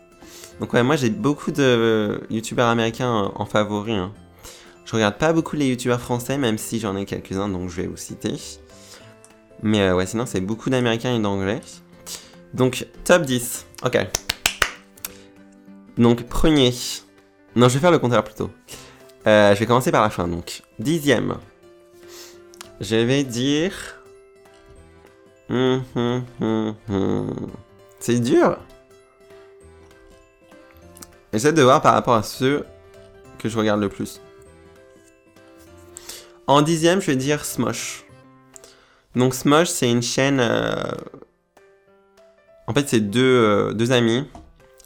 donc 0.59 0.71
ouais 0.73 0.83
moi 0.83 0.97
j'ai 0.97 1.09
beaucoup 1.09 1.51
de 1.51 2.21
youtubeurs 2.29 2.67
américains 2.67 3.31
en 3.33 3.45
favori. 3.47 3.93
Hein. 3.93 4.13
Je 4.85 4.95
regarde 4.95 5.17
pas 5.17 5.33
beaucoup 5.33 5.55
les 5.55 5.67
youtubeurs 5.67 6.01
français, 6.01 6.37
même 6.37 6.59
si 6.59 6.79
j'en 6.79 6.95
ai 6.95 7.05
quelques-uns, 7.05 7.49
donc 7.49 7.69
je 7.69 7.81
vais 7.81 7.87
vous 7.87 7.97
citer. 7.97 8.35
Mais 9.63 9.81
euh, 9.81 9.95
ouais, 9.95 10.05
sinon 10.05 10.27
c'est 10.27 10.41
beaucoup 10.41 10.69
d'américains 10.69 11.15
et 11.15 11.19
d'anglais. 11.19 11.61
Donc, 12.53 12.87
top 13.03 13.23
10. 13.23 13.65
Ok. 13.83 13.97
Donc, 15.99 16.23
premier. 16.27 16.73
Non, 17.55 17.67
je 17.67 17.75
vais 17.75 17.79
faire 17.79 17.91
le 17.91 17.99
contraire 17.99 18.23
plutôt. 18.23 18.49
Euh, 19.27 19.53
je 19.53 19.59
vais 19.59 19.65
commencer 19.67 19.91
par 19.91 20.01
la 20.01 20.09
fin, 20.09 20.27
donc. 20.27 20.63
Dixième. 20.79 21.37
Je 22.81 22.95
vais 22.95 23.23
dire... 23.23 23.73
Hum, 25.49 25.83
hum, 25.95 26.75
hum, 26.89 27.51
c'est 27.99 28.19
dur. 28.19 28.57
J'essaie 31.33 31.53
de 31.53 31.61
voir 31.61 31.81
par 31.81 31.93
rapport 31.93 32.15
à 32.15 32.23
ceux 32.23 32.65
que 33.37 33.49
je 33.49 33.57
regarde 33.57 33.81
le 33.81 33.89
plus. 33.89 34.21
En 36.47 36.61
dixième, 36.61 37.01
je 37.01 37.07
vais 37.07 37.15
dire 37.15 37.45
Smosh. 37.45 38.05
Donc 39.15 39.33
Smosh, 39.35 39.67
c'est 39.67 39.89
une 39.91 40.01
chaîne... 40.01 40.39
Euh, 40.39 40.73
en 42.67 42.73
fait, 42.73 42.87
c'est 42.87 42.99
deux, 42.99 43.21
euh, 43.21 43.73
deux, 43.73 43.91
amis, 43.91 44.27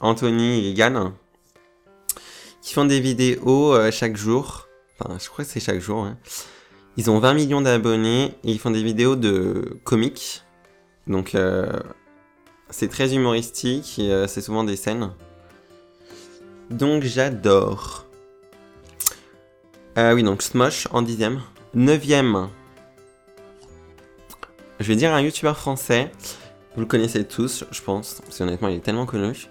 Anthony 0.04 0.68
et 0.68 0.74
Gann, 0.74 1.14
qui 2.62 2.74
font 2.74 2.86
des 2.86 3.00
vidéos 3.00 3.74
euh, 3.74 3.90
chaque 3.90 4.18
jour. 4.18 4.68
Enfin, 5.00 5.18
je 5.20 5.30
crois 5.30 5.46
que 5.46 5.52
c'est 5.52 5.60
chaque 5.60 5.80
jour. 5.80 6.04
Hein. 6.04 6.18
Ils 6.98 7.10
ont 7.10 7.20
20 7.20 7.34
millions 7.34 7.62
d'abonnés 7.62 8.36
et 8.44 8.52
ils 8.52 8.60
font 8.60 8.70
des 8.70 8.84
vidéos 8.84 9.16
de 9.16 9.80
comiques. 9.84 10.44
Donc, 11.08 11.36
c'est 12.70 12.88
très 12.88 13.16
humoristique 13.16 13.98
et 13.98 14.26
c'est 14.28 14.42
souvent 14.42 14.64
des 14.64 14.76
scènes. 14.76 15.12
Donc, 16.70 17.04
j'adore. 17.04 18.06
oui, 19.98 20.22
donc 20.22 20.44
Smosh 20.44 20.88
en 20.92 21.02
dixième. 21.02 21.42
Neuvième. 21.74 22.50
Je 24.80 24.88
vais 24.88 24.96
dire 24.96 25.12
un 25.14 25.22
youtubeur 25.22 25.58
français. 25.58 26.12
Vous 26.76 26.82
le 26.82 26.88
connaissez 26.88 27.26
tous, 27.26 27.64
je 27.72 27.82
pense. 27.82 28.22
Parce 28.24 28.38
qu'honnêtement, 28.38 28.68
il 28.68 28.78
est 28.78 28.82
tellement 28.82 29.06
connu. 29.06 29.48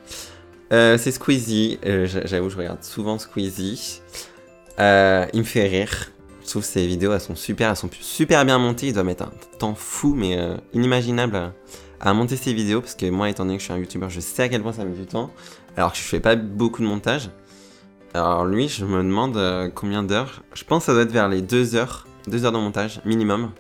Euh, 0.73 0.99
c'est 0.99 1.13
Squeezie. 1.13 1.79
Euh, 1.87 2.07
j'avoue, 2.07 2.51
je 2.51 2.57
regarde 2.57 2.83
souvent 2.83 3.19
Squeezie. 3.19 4.01
Euh, 4.79 5.27
il 5.33 5.41
me 5.41 5.45
fait 5.45 5.67
rire. 5.67 6.11
Je 6.43 6.49
trouve 6.49 6.65
ses 6.65 6.87
vidéos, 6.87 7.13
elles 7.13 7.21
sont 7.21 7.37
super, 7.37 7.71
elles 7.71 7.77
sont 7.77 7.91
super 8.01 8.45
bien 8.45 8.59
montées. 8.59 8.89
Il 8.89 8.95
doit 8.95 9.05
mettre 9.05 9.25
un 9.25 9.33
temps 9.59 9.75
fou, 9.75 10.15
mais 10.15 10.37
inimaginable 10.73 11.53
à, 12.01 12.15
monter 12.15 12.37
ses 12.37 12.53
vidéos. 12.53 12.81
Parce 12.81 12.97
que 12.97 13.09
moi, 13.09 13.31
étant 13.31 13.45
donné 13.45 13.59
que 13.59 13.61
je 13.61 13.67
suis 13.67 13.73
un 13.73 13.79
youtubeur, 13.79 14.11
je 14.11 14.21
sais 14.21 14.43
à 14.43 14.49
quel 14.49 14.63
point 14.63 14.73
ça 14.73 14.85
met 14.85 14.97
du 14.97 15.07
temps. 15.07 15.31
Alors 15.77 15.93
que 15.93 15.99
je 15.99 16.03
fais 16.03 16.21
pas 16.21 16.35
beaucoup 16.35 16.83
de 16.83 16.89
montage. 16.89 17.31
Alors 18.13 18.45
lui, 18.45 18.69
je 18.69 18.85
me 18.85 18.99
demande 18.99 19.71
combien 19.75 20.03
d'heures. 20.03 20.43
Je 20.55 20.65
pense 20.65 20.83
que 20.83 20.87
ça 20.87 20.93
doit 20.93 21.03
être 21.03 21.13
vers 21.13 21.29
les 21.29 21.43
2 21.43 21.77
heures 21.77 22.07
2 22.29 22.45
heures 22.45 22.53
de 22.53 22.59
montage 22.59 23.01
minimum 23.05 23.51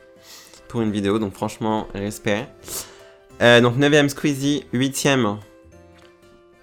pour 0.68 0.80
une 0.82 0.90
vidéo, 0.90 1.18
donc 1.18 1.34
franchement, 1.34 1.88
respect. 1.94 2.46
Euh, 3.40 3.60
donc 3.60 3.76
9ème 3.76 4.08
Squeezie, 4.08 4.64
8ème. 4.72 5.36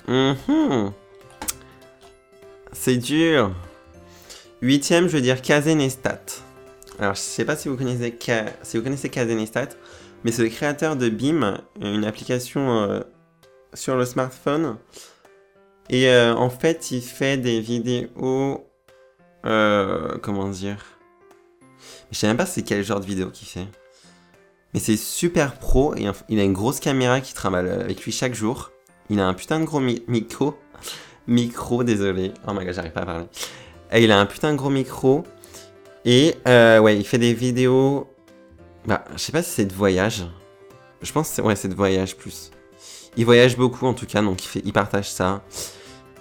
Mhm. 0.09 0.91
C'est 2.71 2.97
dur. 2.97 3.53
8ème, 4.63 5.07
je 5.07 5.09
veux 5.15 5.21
dire 5.21 5.39
Kazenestat. 5.41 6.19
Alors, 6.97 7.13
je 7.13 7.19
sais 7.19 7.45
pas 7.45 7.55
si 7.55 7.69
vous 7.69 7.77
connaissez, 7.77 8.11
Kazenestat, 9.09 9.69
mais 10.23 10.31
c'est 10.31 10.41
le 10.41 10.49
créateur 10.49 10.95
de 10.95 11.09
BIM, 11.09 11.61
une 11.79 12.05
application 12.05 12.81
euh, 12.81 13.01
sur 13.75 13.95
le 13.97 14.05
smartphone. 14.05 14.77
Et 15.91 16.09
euh, 16.09 16.33
en 16.33 16.49
fait, 16.49 16.89
il 16.89 17.01
fait 17.01 17.37
des 17.37 17.61
vidéos. 17.61 18.65
comment 19.43 20.49
dire? 20.49 20.83
Je 22.11 22.17
sais 22.17 22.25
même 22.25 22.37
pas 22.37 22.47
c'est 22.47 22.63
quel 22.63 22.83
genre 22.83 22.99
de 22.99 23.05
vidéo 23.05 23.29
qu'il 23.29 23.47
fait. 23.47 23.67
Mais 24.73 24.79
c'est 24.79 24.97
super 24.97 25.59
pro 25.59 25.95
et 25.95 26.07
il 26.29 26.39
a 26.39 26.43
une 26.43 26.53
grosse 26.53 26.79
caméra 26.79 27.21
qui 27.21 27.35
travaille 27.35 27.69
avec 27.69 28.03
lui 28.03 28.11
chaque 28.11 28.33
jour. 28.33 28.71
Il 29.09 29.19
a 29.19 29.27
un 29.27 29.33
putain 29.33 29.59
de 29.59 29.65
gros 29.65 29.79
micro. 29.79 30.55
Micro, 31.27 31.83
désolé. 31.83 32.31
Oh 32.47 32.53
my 32.53 32.65
god, 32.65 32.73
j'arrive 32.73 32.91
pas 32.91 33.01
à 33.01 33.05
parler. 33.05 33.25
Et 33.91 34.03
il 34.03 34.11
a 34.11 34.19
un 34.19 34.25
putain 34.25 34.51
de 34.51 34.57
gros 34.57 34.69
micro. 34.69 35.23
Et 36.05 36.35
euh, 36.47 36.79
ouais, 36.79 36.97
il 36.97 37.05
fait 37.05 37.17
des 37.17 37.33
vidéos. 37.33 38.07
Bah, 38.85 39.03
je 39.13 39.19
sais 39.19 39.31
pas 39.31 39.43
si 39.43 39.51
c'est 39.51 39.65
de 39.65 39.73
voyage. 39.73 40.25
Je 41.01 41.11
pense 41.11 41.29
que 41.29 41.35
c'est 41.35 41.41
ouais, 41.41 41.55
de 41.55 41.75
voyage 41.75 42.15
plus. 42.15 42.51
Il 43.17 43.25
voyage 43.25 43.57
beaucoup 43.57 43.85
en 43.85 43.93
tout 43.93 44.05
cas, 44.05 44.21
donc 44.21 44.43
il, 44.43 44.47
fait, 44.47 44.61
il 44.63 44.73
partage 44.73 45.09
ça. 45.09 45.43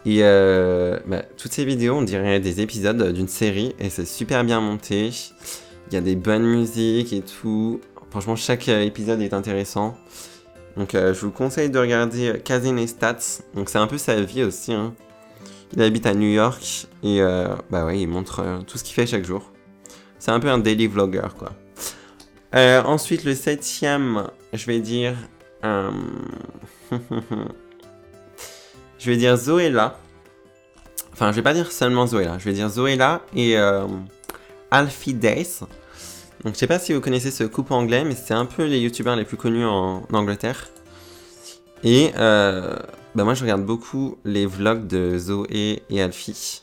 Et 0.07 0.21
euh, 0.23 0.99
bah, 1.07 1.23
toutes 1.37 1.53
ces 1.53 1.65
vidéos, 1.65 1.95
on 1.95 2.03
dirait 2.03 2.41
des 2.41 2.61
épisodes 2.61 3.13
d'une 3.13 3.29
série 3.29 3.75
et 3.79 3.91
c'est 3.91 4.07
super 4.07 4.45
bien 4.45 4.61
monté. 4.61 5.11
Il 5.89 5.95
y 5.95 5.97
a 5.97 6.01
des 6.01 6.17
bonnes 6.17 6.47
musiques 6.47 7.13
et 7.13 7.23
tout. 7.23 7.81
Franchement, 8.11 8.37
chaque 8.37 8.69
euh, 8.69 8.83
épisode 8.83 9.21
est 9.21 9.35
intéressant. 9.35 9.97
Donc, 10.79 10.95
euh, 10.95 11.13
je 11.13 11.21
vous 11.23 11.33
conseille 11.33 11.71
de 11.71 11.79
regarder 11.79 12.41
Kazin 12.45 12.87
Stats. 12.87 13.43
Donc, 13.55 13.69
c'est 13.69 13.79
un 13.79 13.89
peu 13.89 13.99
sa 13.99 14.21
vie 14.21 14.45
aussi. 14.45 14.73
Hein. 14.73 14.95
Il 15.73 15.83
habite 15.83 16.07
à 16.07 16.15
New 16.15 16.29
York 16.29 16.87
et 17.03 17.21
euh, 17.21 17.49
bah 17.69 17.85
ouais, 17.85 17.99
il 17.99 18.07
montre 18.07 18.63
tout 18.67 18.79
ce 18.79 18.85
qu'il 18.85 18.95
fait 18.95 19.07
chaque 19.07 19.25
jour. 19.25 19.51
C'est 20.21 20.31
un 20.31 20.39
peu 20.39 20.49
un 20.49 20.59
daily 20.59 20.87
vlogger, 20.87 21.29
quoi. 21.37 21.51
ensuite, 22.55 23.25
le 23.25 23.35
septième, 23.35 24.29
je 24.53 24.67
vais 24.67 24.79
dire. 24.79 25.15
je 25.63 25.81
vais 29.05 29.17
dire 29.17 29.37
Zoéla. 29.37 29.99
Enfin, 31.13 31.33
je 31.33 31.37
vais 31.37 31.43
pas 31.43 31.55
dire 31.55 31.73
seulement 31.73 32.07
Zoéla. 32.07 32.39
Je 32.39 32.45
vais 32.45 32.53
dire 32.53 32.69
Zoéla 32.69 33.23
et 33.35 33.57
Alfie. 34.71 35.19
Donc 36.45 36.55
je 36.55 36.59
sais 36.59 36.67
pas 36.67 36.79
si 36.79 36.93
vous 36.93 37.01
connaissez 37.01 37.31
ce 37.31 37.45
couple 37.45 37.73
anglais, 37.73 38.05
mais 38.05 38.15
c'est 38.15 38.35
un 38.35 38.47
peu 38.47 38.65
les 38.65 38.79
youtubeurs 38.79 39.17
les 39.17 39.25
plus 39.25 39.37
connus 39.37 39.65
en, 39.65 40.03
Angleterre. 40.13 40.69
Et 41.85 42.13
euh, 42.17 42.77
bah 43.15 43.25
moi 43.25 43.35
je 43.35 43.43
regarde 43.43 43.65
beaucoup 43.65 44.19
les 44.25 44.47
vlogs 44.47 44.87
de 44.87 45.19
Zoé 45.19 45.83
et 45.91 46.03
Alfie. 46.03 46.63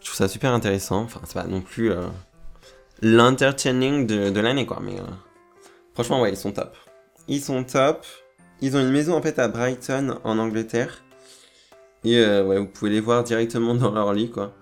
Je 0.00 0.06
trouve 0.06 0.16
ça 0.16 0.28
super 0.28 0.52
intéressant. 0.52 1.02
Enfin 1.02 1.20
c'est 1.24 1.34
pas 1.34 1.46
non 1.46 1.60
plus 1.60 1.90
euh, 1.92 2.06
l'entertaining 3.02 4.06
de, 4.06 4.40
l'année 4.40 4.66
quoi, 4.66 4.80
mais 4.82 4.98
euh, 4.98 5.04
franchement 5.94 6.20
ouais 6.20 6.30
ils 6.30 6.36
sont 6.36 6.52
top. 6.52 6.76
Ils 7.28 7.40
sont 7.40 7.64
top. 7.64 8.04
Ils 8.60 8.76
ont 8.76 8.80
une 8.80 8.90
maison 8.90 9.14
en 9.14 9.22
fait 9.22 9.38
à 9.38 9.48
Brighton 9.48 10.18
en 10.24 10.38
Angleterre. 10.38 11.02
Et 12.04 12.20
ouais 12.20 12.58
vous 12.58 12.66
pouvez 12.66 12.90
les 12.90 13.00
voir 13.00 13.24
directement 13.24 13.74
dans 13.74 13.90
leur 13.92 14.12
lit 14.12 14.30
quoi. 14.30 14.52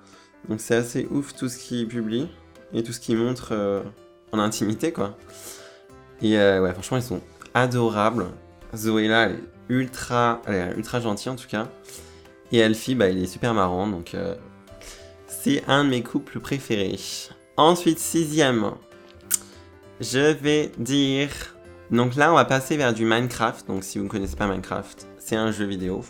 Donc 0.49 0.61
c'est 0.61 0.75
assez 0.75 1.07
ouf 1.11 1.35
tout 1.35 1.49
ce 1.49 1.59
qu'il 1.59 1.89
publie 1.89 2.29
et 2.73 2.83
tout 2.83 2.93
ce 2.93 3.01
qu'il 3.01 3.17
montre 3.17 3.53
euh, 3.53 3.83
intimité, 4.39 4.93
quoi. 4.93 5.17
Et 6.23 6.39
euh, 6.39 6.63
ouais, 6.63 6.73
franchement, 6.73 6.97
ils 6.97 7.03
sont 7.03 7.21
adorables. 7.55 8.27
Zoé 8.75 9.09
là, 9.09 9.27
elle 9.27 9.33
est 9.33 9.45
ultra, 9.69 10.43
elle 10.47 10.55
est 10.55 10.75
ultra 10.77 11.01
gentille 11.01 11.31
en 11.31 11.37
tout 11.37 11.49
cas. 11.49 11.69
Et 12.53 12.59
Elfie, 12.59 12.95
bah, 12.95 13.09
il 13.09 13.23
est 13.23 13.27
super 13.27 13.55
marrant, 13.55 13.87
donc 13.87 14.15
euh, 14.15 14.35
c'est 15.27 15.63
un 15.69 15.85
de 15.85 15.91
mes 15.91 16.03
couples 16.03 16.41
préférés. 16.41 16.99
Ensuite, 17.57 17.99
sixième, 17.99 18.73
je 20.01 20.33
vais 20.33 20.73
dire. 20.79 21.29
Donc 21.91 22.17
là, 22.17 22.33
on 22.33 22.35
va 22.35 22.45
passer 22.45 22.77
vers 22.77 22.93
du 22.93 23.05
Minecraft. 23.05 23.67
Donc 23.69 23.85
si 23.85 23.99
vous 23.99 24.05
ne 24.05 24.09
connaissez 24.09 24.37
pas 24.37 24.47
Minecraft, 24.47 25.07
c'est 25.19 25.37
un 25.37 25.53
jeu 25.53 25.65
vidéo. 25.65 26.05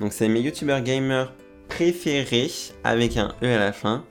Donc 0.00 0.12
c'est 0.12 0.28
mes 0.28 0.40
youtubeurs 0.40 0.80
gamers 0.80 1.32
préférés 1.68 2.50
avec 2.84 3.16
un 3.16 3.34
E 3.42 3.46
à 3.46 3.58
la 3.58 3.72
fin. 3.72 4.04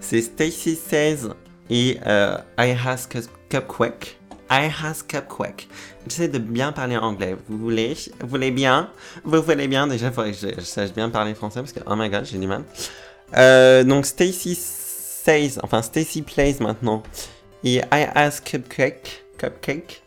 C'est 0.00 0.20
Stacy 0.20 0.76
16 0.76 1.30
et 1.70 1.98
euh, 2.06 2.36
I 2.58 2.72
Has 2.72 3.08
Cupquake. 3.48 4.18
I 4.50 4.68
Has 4.82 5.02
Cupquake. 5.06 5.68
J'essaie 6.06 6.28
de 6.28 6.38
bien 6.38 6.72
parler 6.72 6.96
anglais. 6.96 7.36
Vous 7.48 7.58
voulez 7.58 7.96
Vous 8.20 8.28
voulez 8.28 8.50
bien? 8.50 8.90
Vous 9.24 9.40
voulez 9.42 9.68
bien? 9.68 9.86
Déjà, 9.86 10.08
il 10.08 10.12
faudrait 10.12 10.32
que 10.32 10.38
je, 10.38 10.60
sache 10.60 10.92
bien 10.92 11.08
parler 11.08 11.34
français 11.34 11.60
parce 11.60 11.72
que, 11.72 11.80
oh 11.86 11.96
my 11.96 12.10
god, 12.10 12.24
j'ai 12.24 12.38
du 12.38 12.46
mal. 12.46 12.64
Euh, 13.36 13.84
donc 13.84 14.06
Stacy 14.06 14.54
Says, 14.54 15.58
enfin 15.62 15.80
Stacy 15.80 16.22
Plays 16.22 16.56
maintenant, 16.60 17.02
et 17.64 17.76
I 17.76 18.06
Ask 18.14 18.44
Cupcake, 18.44 19.24
Cupcake 19.38 20.02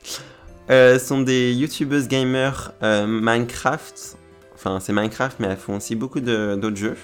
euh, 0.70 1.00
sont 1.00 1.22
des 1.22 1.54
youtubeuses 1.54 2.08
gamers 2.08 2.74
euh, 2.84 3.08
Minecraft. 3.08 4.18
Enfin, 4.54 4.80
c'est 4.80 4.94
Minecraft, 4.94 5.38
mais 5.40 5.48
elles 5.48 5.58
font 5.58 5.78
aussi 5.78 5.96
beaucoup 5.96 6.20
d'autres 6.20 6.76
jeux. 6.76 6.98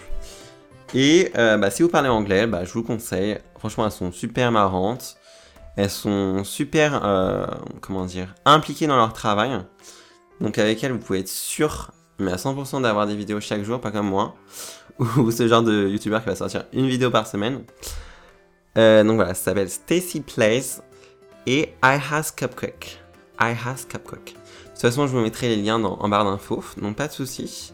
Et 0.94 1.32
euh, 1.38 1.58
bah, 1.58 1.72
si 1.72 1.84
vous 1.84 1.90
parlez 1.90 2.10
anglais, 2.10 2.48
bah, 2.48 2.66
je 2.66 2.74
vous 2.74 2.84
conseille. 2.84 3.38
Franchement, 3.58 3.86
elles 3.86 3.92
sont 3.92 4.12
super 4.12 4.52
marrantes. 4.52 5.18
Elles 5.76 5.90
sont 5.90 6.44
super, 6.44 7.02
comment 7.82 8.06
dire, 8.06 8.36
impliquées 8.46 8.86
dans 8.86 8.96
leur 8.96 9.12
travail. 9.12 9.60
Donc 10.40 10.58
avec 10.58 10.84
elles, 10.84 10.92
vous 10.92 11.00
pouvez 11.00 11.20
être 11.20 11.30
sûr, 11.30 11.92
mais 12.20 12.32
à 12.32 12.36
100% 12.36 12.82
d'avoir 12.82 13.08
des 13.08 13.16
vidéos 13.16 13.40
chaque 13.40 13.64
jour, 13.64 13.80
pas 13.80 13.92
comme 13.92 14.08
moi. 14.08 14.36
Ou 15.18 15.32
ce 15.32 15.48
genre 15.48 15.64
de 15.64 15.88
youtubeur 15.88 16.22
qui 16.22 16.30
va 16.30 16.36
sortir 16.36 16.66
une 16.74 16.88
vidéo 16.88 17.10
par 17.10 17.26
semaine. 17.26 17.64
Euh, 18.78 19.04
donc 19.04 19.16
voilà, 19.16 19.34
ça 19.34 19.46
s'appelle 19.46 19.70
Stacy 19.70 20.22
Plays 20.22 20.82
et 21.46 21.74
I 21.84 22.00
Has 22.12 22.32
Cupcake. 22.36 23.00
I 23.40 23.54
Has 23.66 23.86
Cupcake. 23.88 24.34
De 24.34 24.70
toute 24.72 24.82
façon, 24.82 25.08
je 25.08 25.14
vous 25.14 25.22
mettrai 25.22 25.50
les 25.50 25.62
liens 25.62 25.84
en 25.84 26.10
barre 26.10 26.26
d'infos, 26.26 26.64
donc 26.78 26.96
pas 26.96 27.08
de 27.08 27.14
soucis. 27.14 27.74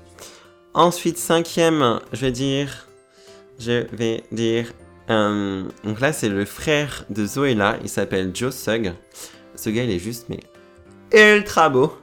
Ensuite, 0.74 1.18
cinquième, 1.18 2.00
je 2.14 2.22
vais 2.22 2.32
dire, 2.32 2.88
je 3.60 3.86
vais 3.96 4.24
dire, 4.32 4.74
euh, 5.10 5.64
donc 5.84 6.00
là 6.00 6.14
c'est 6.14 6.30
le 6.30 6.46
frère 6.46 7.06
de 7.10 7.26
Zoéla, 7.26 7.78
il 7.84 7.90
s'appelle 7.90 8.32
Joe 8.34 8.56
Sugg. 8.56 8.94
Ce 9.56 9.70
gars 9.70 9.84
il 9.84 9.92
est 9.92 10.00
juste 10.00 10.28
mais 10.30 10.40
ultra 11.14 11.70
beau, 11.70 11.98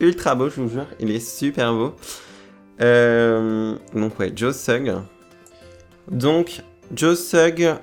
ultra 0.00 0.34
beau, 0.34 0.48
je 0.48 0.60
vous 0.60 0.68
jure, 0.68 0.86
il 1.00 1.10
est 1.10 1.20
super 1.20 1.72
beau. 1.72 1.96
Euh, 2.80 3.74
donc 3.94 4.18
ouais, 4.18 4.32
Joe 4.34 4.56
Sugg. 4.56 4.94
Donc 6.10 6.62
Joe 6.94 7.18
Sugg, 7.18 7.76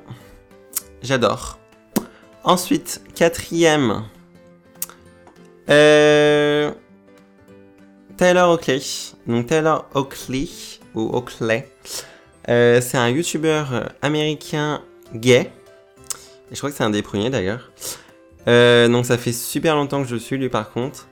J'adore. 1.06 1.60
Ensuite, 2.44 3.00
quatrième. 3.14 4.06
Euh... 5.70 6.72
Taylor 8.18 8.50
Oakley. 8.54 8.82
Donc 9.28 9.46
Taylor 9.46 9.88
Oakley 9.94 10.48
ou 10.96 11.16
Oakley. 11.16 11.72
Euh, 12.50 12.82
c'est 12.82 12.98
un 12.98 13.10
youtubeur 13.10 13.90
américain 14.02 14.82
gay. 15.14 15.52
je 16.52 16.58
crois 16.58 16.70
que 16.70 16.76
c'est 16.76 16.84
un 16.84 16.90
des 16.90 17.02
premiers 17.02 17.30
d'ailleurs. 17.30 17.72
Euh, 18.48 18.88
donc 18.88 19.06
ça 19.06 19.18
fait 19.18 19.34
super 19.34 19.76
longtemps 19.76 20.04
que 20.04 20.08
je 20.10 20.16
suis 20.16 20.38
lui 20.38 20.50
par 20.50 20.72
contre. 20.72 21.08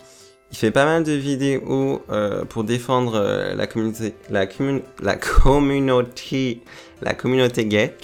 Il 0.52 0.58
fait 0.58 0.72
pas 0.72 0.86
mal 0.86 1.04
de 1.04 1.14
vidéos 1.14 2.04
euh, 2.12 2.46
pour 2.46 2.64
défendre 2.64 3.54
la 3.56 3.66
communauté, 3.66 4.14
la, 4.30 4.46
la 5.02 5.16
communauté, 5.16 6.62
la 7.02 7.14
communauté 7.16 7.66
gay. 7.66 7.96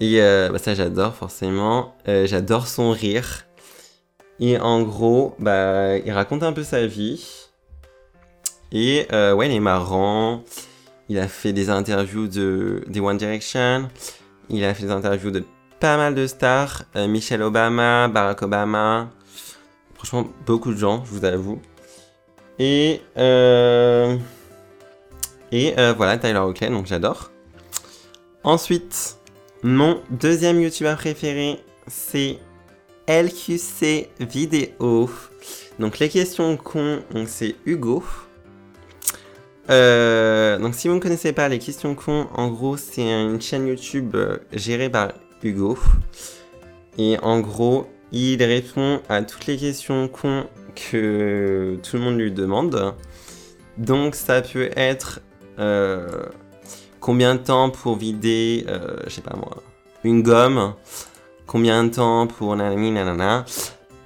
Et 0.00 0.20
euh, 0.20 0.50
bah 0.50 0.58
ça 0.58 0.74
j'adore 0.74 1.14
forcément. 1.14 1.94
Euh, 2.08 2.26
j'adore 2.26 2.66
son 2.66 2.90
rire. 2.90 3.46
Et 4.38 4.58
en 4.58 4.82
gros, 4.82 5.34
bah, 5.38 5.96
il 5.96 6.12
raconte 6.12 6.42
un 6.42 6.52
peu 6.52 6.62
sa 6.62 6.86
vie. 6.86 7.48
Et 8.72 9.06
euh, 9.12 9.32
ouais, 9.32 9.48
il 9.48 9.54
est 9.54 9.60
marrant. 9.60 10.42
Il 11.08 11.18
a 11.18 11.28
fait 11.28 11.52
des 11.52 11.70
interviews 11.70 12.26
de 12.28 12.82
des 12.86 13.00
One 13.00 13.16
Direction. 13.16 13.88
Il 14.48 14.64
a 14.64 14.74
fait 14.74 14.84
des 14.84 14.90
interviews 14.90 15.30
de 15.30 15.44
pas 15.80 15.96
mal 15.96 16.14
de 16.14 16.26
stars. 16.26 16.84
Michelle 16.94 17.42
Obama, 17.42 18.08
Barack 18.08 18.42
Obama. 18.42 19.10
Franchement, 19.94 20.28
beaucoup 20.46 20.72
de 20.72 20.78
gens, 20.78 21.04
je 21.04 21.10
vous 21.10 21.24
avoue. 21.24 21.60
Et 22.58 23.00
et 25.52 25.74
voilà, 25.96 26.18
Tyler 26.18 26.38
Oakley, 26.38 26.70
donc 26.70 26.86
j'adore. 26.86 27.30
Ensuite, 28.42 29.18
mon 29.62 30.00
deuxième 30.10 30.60
youtubeur 30.60 30.96
préféré, 30.96 31.60
c'est 31.86 32.38
LQC 33.08 34.08
Vidéo. 34.20 35.10
Donc 35.78 35.98
les 35.98 36.08
questions 36.08 36.56
cons, 36.56 37.00
c'est 37.26 37.54
Hugo. 37.64 38.02
Euh, 39.68 40.58
donc 40.58 40.74
si 40.74 40.88
vous 40.88 40.94
ne 40.94 41.00
connaissez 41.00 41.32
pas 41.32 41.48
les 41.48 41.58
questions 41.58 41.94
cons, 41.94 42.28
en 42.34 42.48
gros 42.48 42.76
c'est 42.76 43.02
une 43.02 43.40
chaîne 43.40 43.66
YouTube 43.66 44.14
euh, 44.14 44.38
gérée 44.52 44.90
par 44.90 45.12
Hugo. 45.42 45.78
Et 46.98 47.18
en 47.22 47.40
gros, 47.40 47.86
il 48.12 48.42
répond 48.42 49.00
à 49.08 49.22
toutes 49.22 49.46
les 49.46 49.56
questions 49.56 50.08
cons 50.08 50.46
que 50.74 51.78
tout 51.82 51.96
le 51.96 52.02
monde 52.02 52.18
lui 52.18 52.32
demande. 52.32 52.94
Donc 53.76 54.14
ça 54.14 54.40
peut 54.40 54.70
être 54.76 55.20
euh, 55.58 56.26
combien 57.00 57.34
de 57.34 57.40
temps 57.40 57.70
pour 57.70 57.96
vider, 57.96 58.64
je 59.06 59.10
sais 59.10 59.20
pas 59.20 59.36
moi, 59.36 59.62
une 60.04 60.22
gomme, 60.22 60.74
combien 61.46 61.84
de 61.84 61.90
temps 61.90 62.26
pour 62.26 62.56
nanani 62.56 62.92
nanana? 62.92 63.44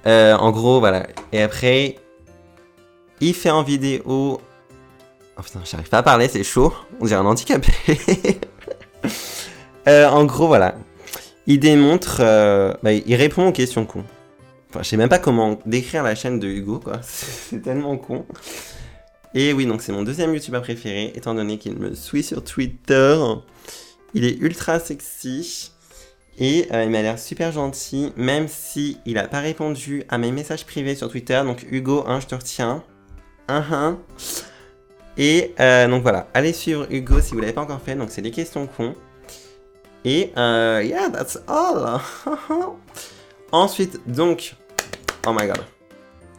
En 0.05 0.51
gros, 0.51 0.79
voilà. 0.79 1.07
Et 1.31 1.41
après, 1.41 1.95
il 3.21 3.33
fait 3.33 3.51
en 3.51 3.63
vidéo. 3.63 4.41
Oh 5.41 5.43
putain, 5.43 5.61
j'arrive 5.63 5.89
pas 5.89 5.97
à 5.97 6.03
parler, 6.03 6.27
c'est 6.27 6.43
chaud. 6.43 6.71
On 6.99 7.05
dirait 7.05 7.19
un 7.19 7.25
handicapé. 7.25 7.71
euh, 9.87 10.07
en 10.07 10.23
gros, 10.25 10.45
voilà. 10.45 10.75
Il 11.47 11.59
démontre. 11.59 12.17
Euh, 12.19 12.75
bah, 12.83 12.93
il 12.93 13.15
répond 13.15 13.47
aux 13.47 13.51
questions 13.51 13.87
cons. 13.87 14.03
Enfin, 14.69 14.83
je 14.83 14.89
sais 14.89 14.97
même 14.97 15.09
pas 15.09 15.17
comment 15.17 15.57
décrire 15.65 16.03
la 16.03 16.13
chaîne 16.13 16.37
de 16.37 16.47
Hugo, 16.47 16.77
quoi. 16.77 16.99
C'est 17.01 17.63
tellement 17.63 17.97
con. 17.97 18.27
Et 19.33 19.51
oui, 19.53 19.65
donc 19.65 19.81
c'est 19.81 19.93
mon 19.93 20.03
deuxième 20.03 20.31
youtubeur 20.35 20.61
préféré, 20.61 21.11
étant 21.15 21.33
donné 21.33 21.57
qu'il 21.57 21.73
me 21.75 21.95
suit 21.95 22.21
sur 22.21 22.43
Twitter. 22.43 23.17
Il 24.13 24.25
est 24.25 24.37
ultra 24.37 24.79
sexy. 24.79 25.71
Et 26.37 26.67
euh, 26.71 26.83
il 26.83 26.91
m'a 26.91 27.01
l'air 27.01 27.17
super 27.17 27.51
gentil, 27.51 28.13
même 28.15 28.47
si 28.47 28.99
il 29.07 29.17
a 29.17 29.27
pas 29.27 29.39
répondu 29.39 30.03
à 30.09 30.19
mes 30.19 30.31
messages 30.31 30.67
privés 30.67 30.93
sur 30.95 31.09
Twitter. 31.09 31.41
Donc 31.45 31.65
Hugo, 31.71 32.03
hein, 32.05 32.19
je 32.19 32.27
te 32.27 32.35
retiens. 32.35 32.83
Uh 33.49 33.53
-huh. 33.53 33.95
Et 35.23 35.53
euh, 35.59 35.87
donc 35.87 36.01
voilà, 36.01 36.27
allez 36.33 36.51
suivre 36.51 36.87
Hugo 36.89 37.21
si 37.21 37.35
vous 37.35 37.41
l'avez 37.41 37.53
pas 37.53 37.61
encore 37.61 37.79
fait. 37.79 37.93
Donc 37.93 38.09
c'est 38.09 38.23
des 38.23 38.31
questions 38.31 38.65
cons. 38.65 38.95
Et 40.03 40.33
euh, 40.35 40.81
yeah, 40.83 41.11
that's 41.11 41.37
all. 41.47 41.99
Ensuite, 43.51 44.01
donc, 44.11 44.55
oh 45.27 45.31
my 45.31 45.45
god, 45.45 45.61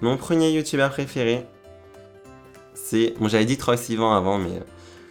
mon 0.01 0.17
premier 0.17 0.51
youtubeur 0.51 0.91
préféré, 0.91 1.47
Bon, 3.19 3.29
j'avais 3.29 3.45
dit 3.45 3.57
Troy 3.57 3.77
Sivan 3.77 4.13
avant, 4.13 4.39
mais 4.39 4.51
euh, 4.51 4.65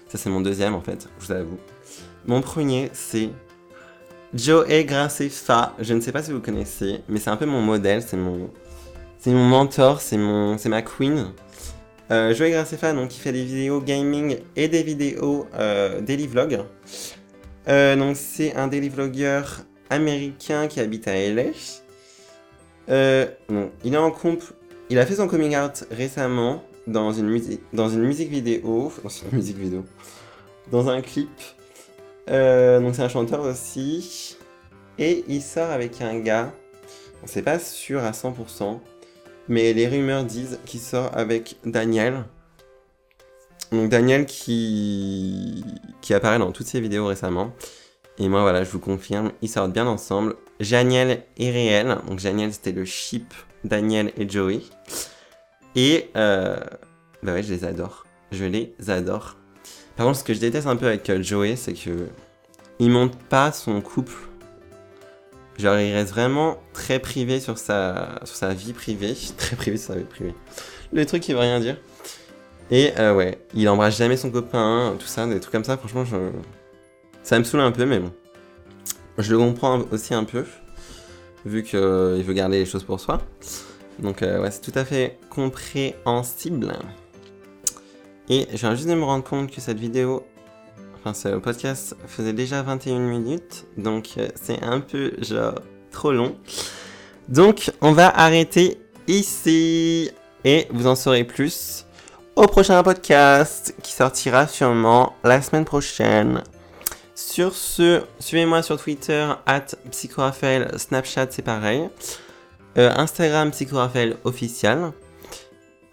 ça, 0.10 0.18
c'est 0.18 0.30
mon 0.30 0.42
deuxième 0.42 0.76
en 0.76 0.82
fait, 0.82 1.08
je 1.20 1.26
vous 1.26 1.32
avoue. 1.32 1.58
Mon 2.28 2.42
premier, 2.42 2.90
c'est 2.94 3.30
Joey 4.34 4.84
Graceffa. 4.84 5.74
Je 5.80 5.94
ne 5.94 6.02
sais 6.02 6.12
pas 6.12 6.22
si 6.22 6.32
vous 6.32 6.42
connaissez, 6.42 7.02
mais 7.08 7.20
c'est 7.20 7.30
un 7.30 7.38
peu 7.38 7.46
mon 7.46 7.62
modèle, 7.62 8.04
c'est 8.04 8.18
mon, 8.18 8.52
c'est 9.18 9.32
mon 9.32 9.46
mentor, 9.46 10.02
c'est 10.02 10.18
mon, 10.18 10.58
c'est 10.58 10.70
ma 10.70 10.82
queen. 10.82 11.32
Euh, 12.12 12.34
Joey 12.34 12.52
Graceffa, 12.52 12.92
donc, 12.92 13.10
qui 13.10 13.20
fait 13.20 13.32
des 13.32 13.46
vidéos 13.46 13.80
gaming 13.80 14.38
et 14.58 14.68
des 14.68 14.84
vidéos 14.84 15.48
euh, 15.56 16.02
daily 16.02 16.28
vlog. 16.28 16.60
Euh, 17.70 17.96
donc, 17.96 18.18
c'est 18.18 18.54
un 18.56 18.68
daily 18.68 18.90
vlogger 18.90 19.44
américain 19.90 20.68
qui 20.68 20.82
habite 20.82 21.08
à 21.08 21.14
LA. 21.14 21.44
Euh, 22.90 23.28
il 23.86 23.94
est 23.94 23.98
en. 23.98 24.14
Il 24.90 25.00
a 25.00 25.06
fait 25.06 25.16
son 25.16 25.30
coming 25.30 25.56
out 25.56 25.86
récemment 25.90 26.64
dans 26.86 27.14
une 27.14 27.30
musique, 27.30 27.62
dans 27.72 27.88
une 27.88 28.02
musique 28.04 28.30
vidéo, 28.30 28.92
dans 29.04 29.10
une 29.10 29.38
musique 29.38 29.58
vidéo, 29.58 29.86
dans 30.70 30.90
un 30.90 31.02
clip. 31.02 31.30
Donc 32.28 32.96
c'est 32.96 33.04
un 33.04 33.10
chanteur 33.10 33.42
aussi. 33.42 34.38
Et 35.00 35.24
il 35.30 35.42
sort 35.42 35.72
avec 35.72 36.02
un 36.02 36.20
gars, 36.20 36.52
on 37.24 37.28
sait 37.28 37.42
pas 37.42 37.58
sûr 37.58 38.04
à 38.04 38.12
100%, 38.12 38.80
mais 39.52 39.74
les 39.74 39.86
rumeurs 39.86 40.24
disent 40.24 40.60
qu'il 40.66 40.80
sort 40.80 41.12
avec 41.14 41.58
Daniel. 41.66 42.24
Donc 43.74 43.90
Daniel 43.90 44.26
qui, 44.26 45.66
qui 46.00 46.14
apparaît 46.14 46.40
dans 46.40 46.54
toutes 46.54 46.68
ses 46.68 46.80
vidéos 46.80 47.06
récemment. 47.06 47.54
Et 48.18 48.30
moi, 48.30 48.44
voilà, 48.44 48.64
je 48.64 48.72
vous 48.72 48.80
confirme, 48.80 49.34
ils 49.42 49.50
sortent 49.50 49.74
bien 49.74 49.88
ensemble. 49.88 50.36
Janiel 50.62 51.24
et 51.38 51.52
Réel. 51.52 51.98
Donc, 52.08 52.20
Janiel, 52.20 52.54
c'était 52.54 52.72
le 52.72 52.86
ship 52.86 53.34
Daniel 53.66 54.14
et 54.16 54.30
Joey. 54.30 54.62
Et, 55.76 56.10
euh, 56.16 56.58
bah 57.22 57.34
ouais, 57.34 57.44
je 57.44 57.54
les 57.54 57.66
adore. 57.66 58.06
Je 58.32 58.46
les 58.46 58.74
adore. 58.88 59.36
Par 59.98 60.06
contre, 60.06 60.20
ce 60.20 60.24
que 60.24 60.34
je 60.34 60.40
déteste 60.40 60.68
un 60.68 60.78
peu 60.78 60.88
avec 60.88 61.10
euh, 61.10 61.22
Joey, 61.22 61.58
c'est 61.58 61.74
que 61.74 62.08
il 62.80 62.90
monte 62.90 63.18
pas 63.18 63.52
son 63.52 63.82
couple. 63.82 64.14
Genre, 65.58 65.78
il 65.80 65.94
reste 65.94 66.12
vraiment 66.12 66.58
très 66.74 67.00
privé 67.00 67.40
sur 67.40 67.58
sa, 67.58 68.20
sur 68.24 68.36
sa 68.36 68.54
vie 68.54 68.74
privée. 68.74 69.16
Très 69.38 69.56
privé 69.56 69.78
sur 69.78 69.94
sa 69.94 70.00
vie 70.00 70.06
privée. 70.06 70.34
Le 70.94 71.06
truc 71.06 71.22
qui 71.22 71.34
veut 71.34 71.40
rien 71.40 71.60
dire. 71.60 71.78
Et 72.72 72.94
euh, 73.00 73.14
ouais, 73.14 73.38
il 73.54 73.68
embrasse 73.68 73.98
jamais 73.98 74.18
son 74.18 74.32
copain, 74.32 74.96
tout 74.98 75.06
ça, 75.06 75.28
des 75.28 75.40
trucs 75.40 75.52
comme 75.52 75.66
ça. 75.66 75.78
Franchement, 75.78 76.06
je... 76.06 76.16
ça 77.22 77.38
me 77.38 77.44
saoule 77.44 77.60
un 77.60 77.72
peu, 77.72 77.86
mais 77.86 78.00
bon. 78.00 78.12
Je 79.18 79.32
le 79.32 79.38
comprends 79.38 79.82
aussi 79.92 80.14
un 80.14 80.24
peu, 80.24 80.46
vu 81.46 81.64
qu'il 81.64 81.80
veut 81.80 82.34
garder 82.34 82.60
les 82.60 82.66
choses 82.66 82.84
pour 82.84 83.00
soi. 83.00 83.22
Donc 84.00 84.24
euh, 84.24 84.42
ouais, 84.42 84.52
c'est 84.52 84.62
tout 84.62 84.78
à 84.78 84.86
fait 84.86 85.20
compréhensible. 85.30 86.74
Et 88.30 88.48
je 88.52 88.58
viens 88.58 88.74
juste 88.74 88.88
de 88.88 88.96
me 88.96 89.04
rendre 89.04 89.24
compte 89.24 89.52
que 89.52 89.60
cette 89.60 89.78
vidéo, 89.78 90.26
enfin 91.02 91.14
ce 91.14 91.30
podcast 91.38 91.96
faisait 92.08 92.34
déjà 92.34 92.62
21 92.62 93.00
minutes, 93.00 93.66
donc 93.78 94.12
euh, 94.18 94.28
c'est 94.36 94.62
un 94.62 94.80
peu 94.80 95.14
genre 95.22 95.56
trop 95.92 96.12
long. 96.12 96.36
Donc 97.28 97.72
on 97.82 97.92
va 97.92 98.10
arrêter 98.10 98.80
ici 99.08 100.12
et 100.44 100.68
vous 100.72 100.88
en 100.88 100.96
saurez 100.96 101.24
plus 101.24 101.86
au 102.36 102.44
prochain 102.48 102.82
podcast 102.84 103.76
qui 103.82 103.94
sortira 103.94 104.48
sûrement 104.48 105.16
la 105.24 105.42
semaine 105.42 105.66
prochaine. 105.66 106.44
Sur 107.16 107.54
ce, 107.54 108.02
suivez-moi 108.20 108.62
sur 108.64 108.82
Twitter, 108.82 109.28
at 109.46 109.66
PsychoRaphaël, 109.92 110.72
Snapchat 110.78 111.28
c'est 111.30 111.42
pareil. 111.44 111.90
Euh, 112.78 112.92
Instagram 112.96 113.52
PsychoRaphaël 113.52 114.18
officiel. 114.24 114.92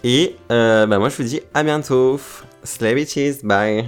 Et 0.04 0.36
euh, 0.50 0.86
bah 0.86 0.98
moi 0.98 1.08
je 1.08 1.16
vous 1.16 1.24
dis 1.24 1.40
à 1.54 1.62
bientôt. 1.62 2.20
Slay 2.64 2.94
bitches, 2.94 3.42
bye. 3.42 3.86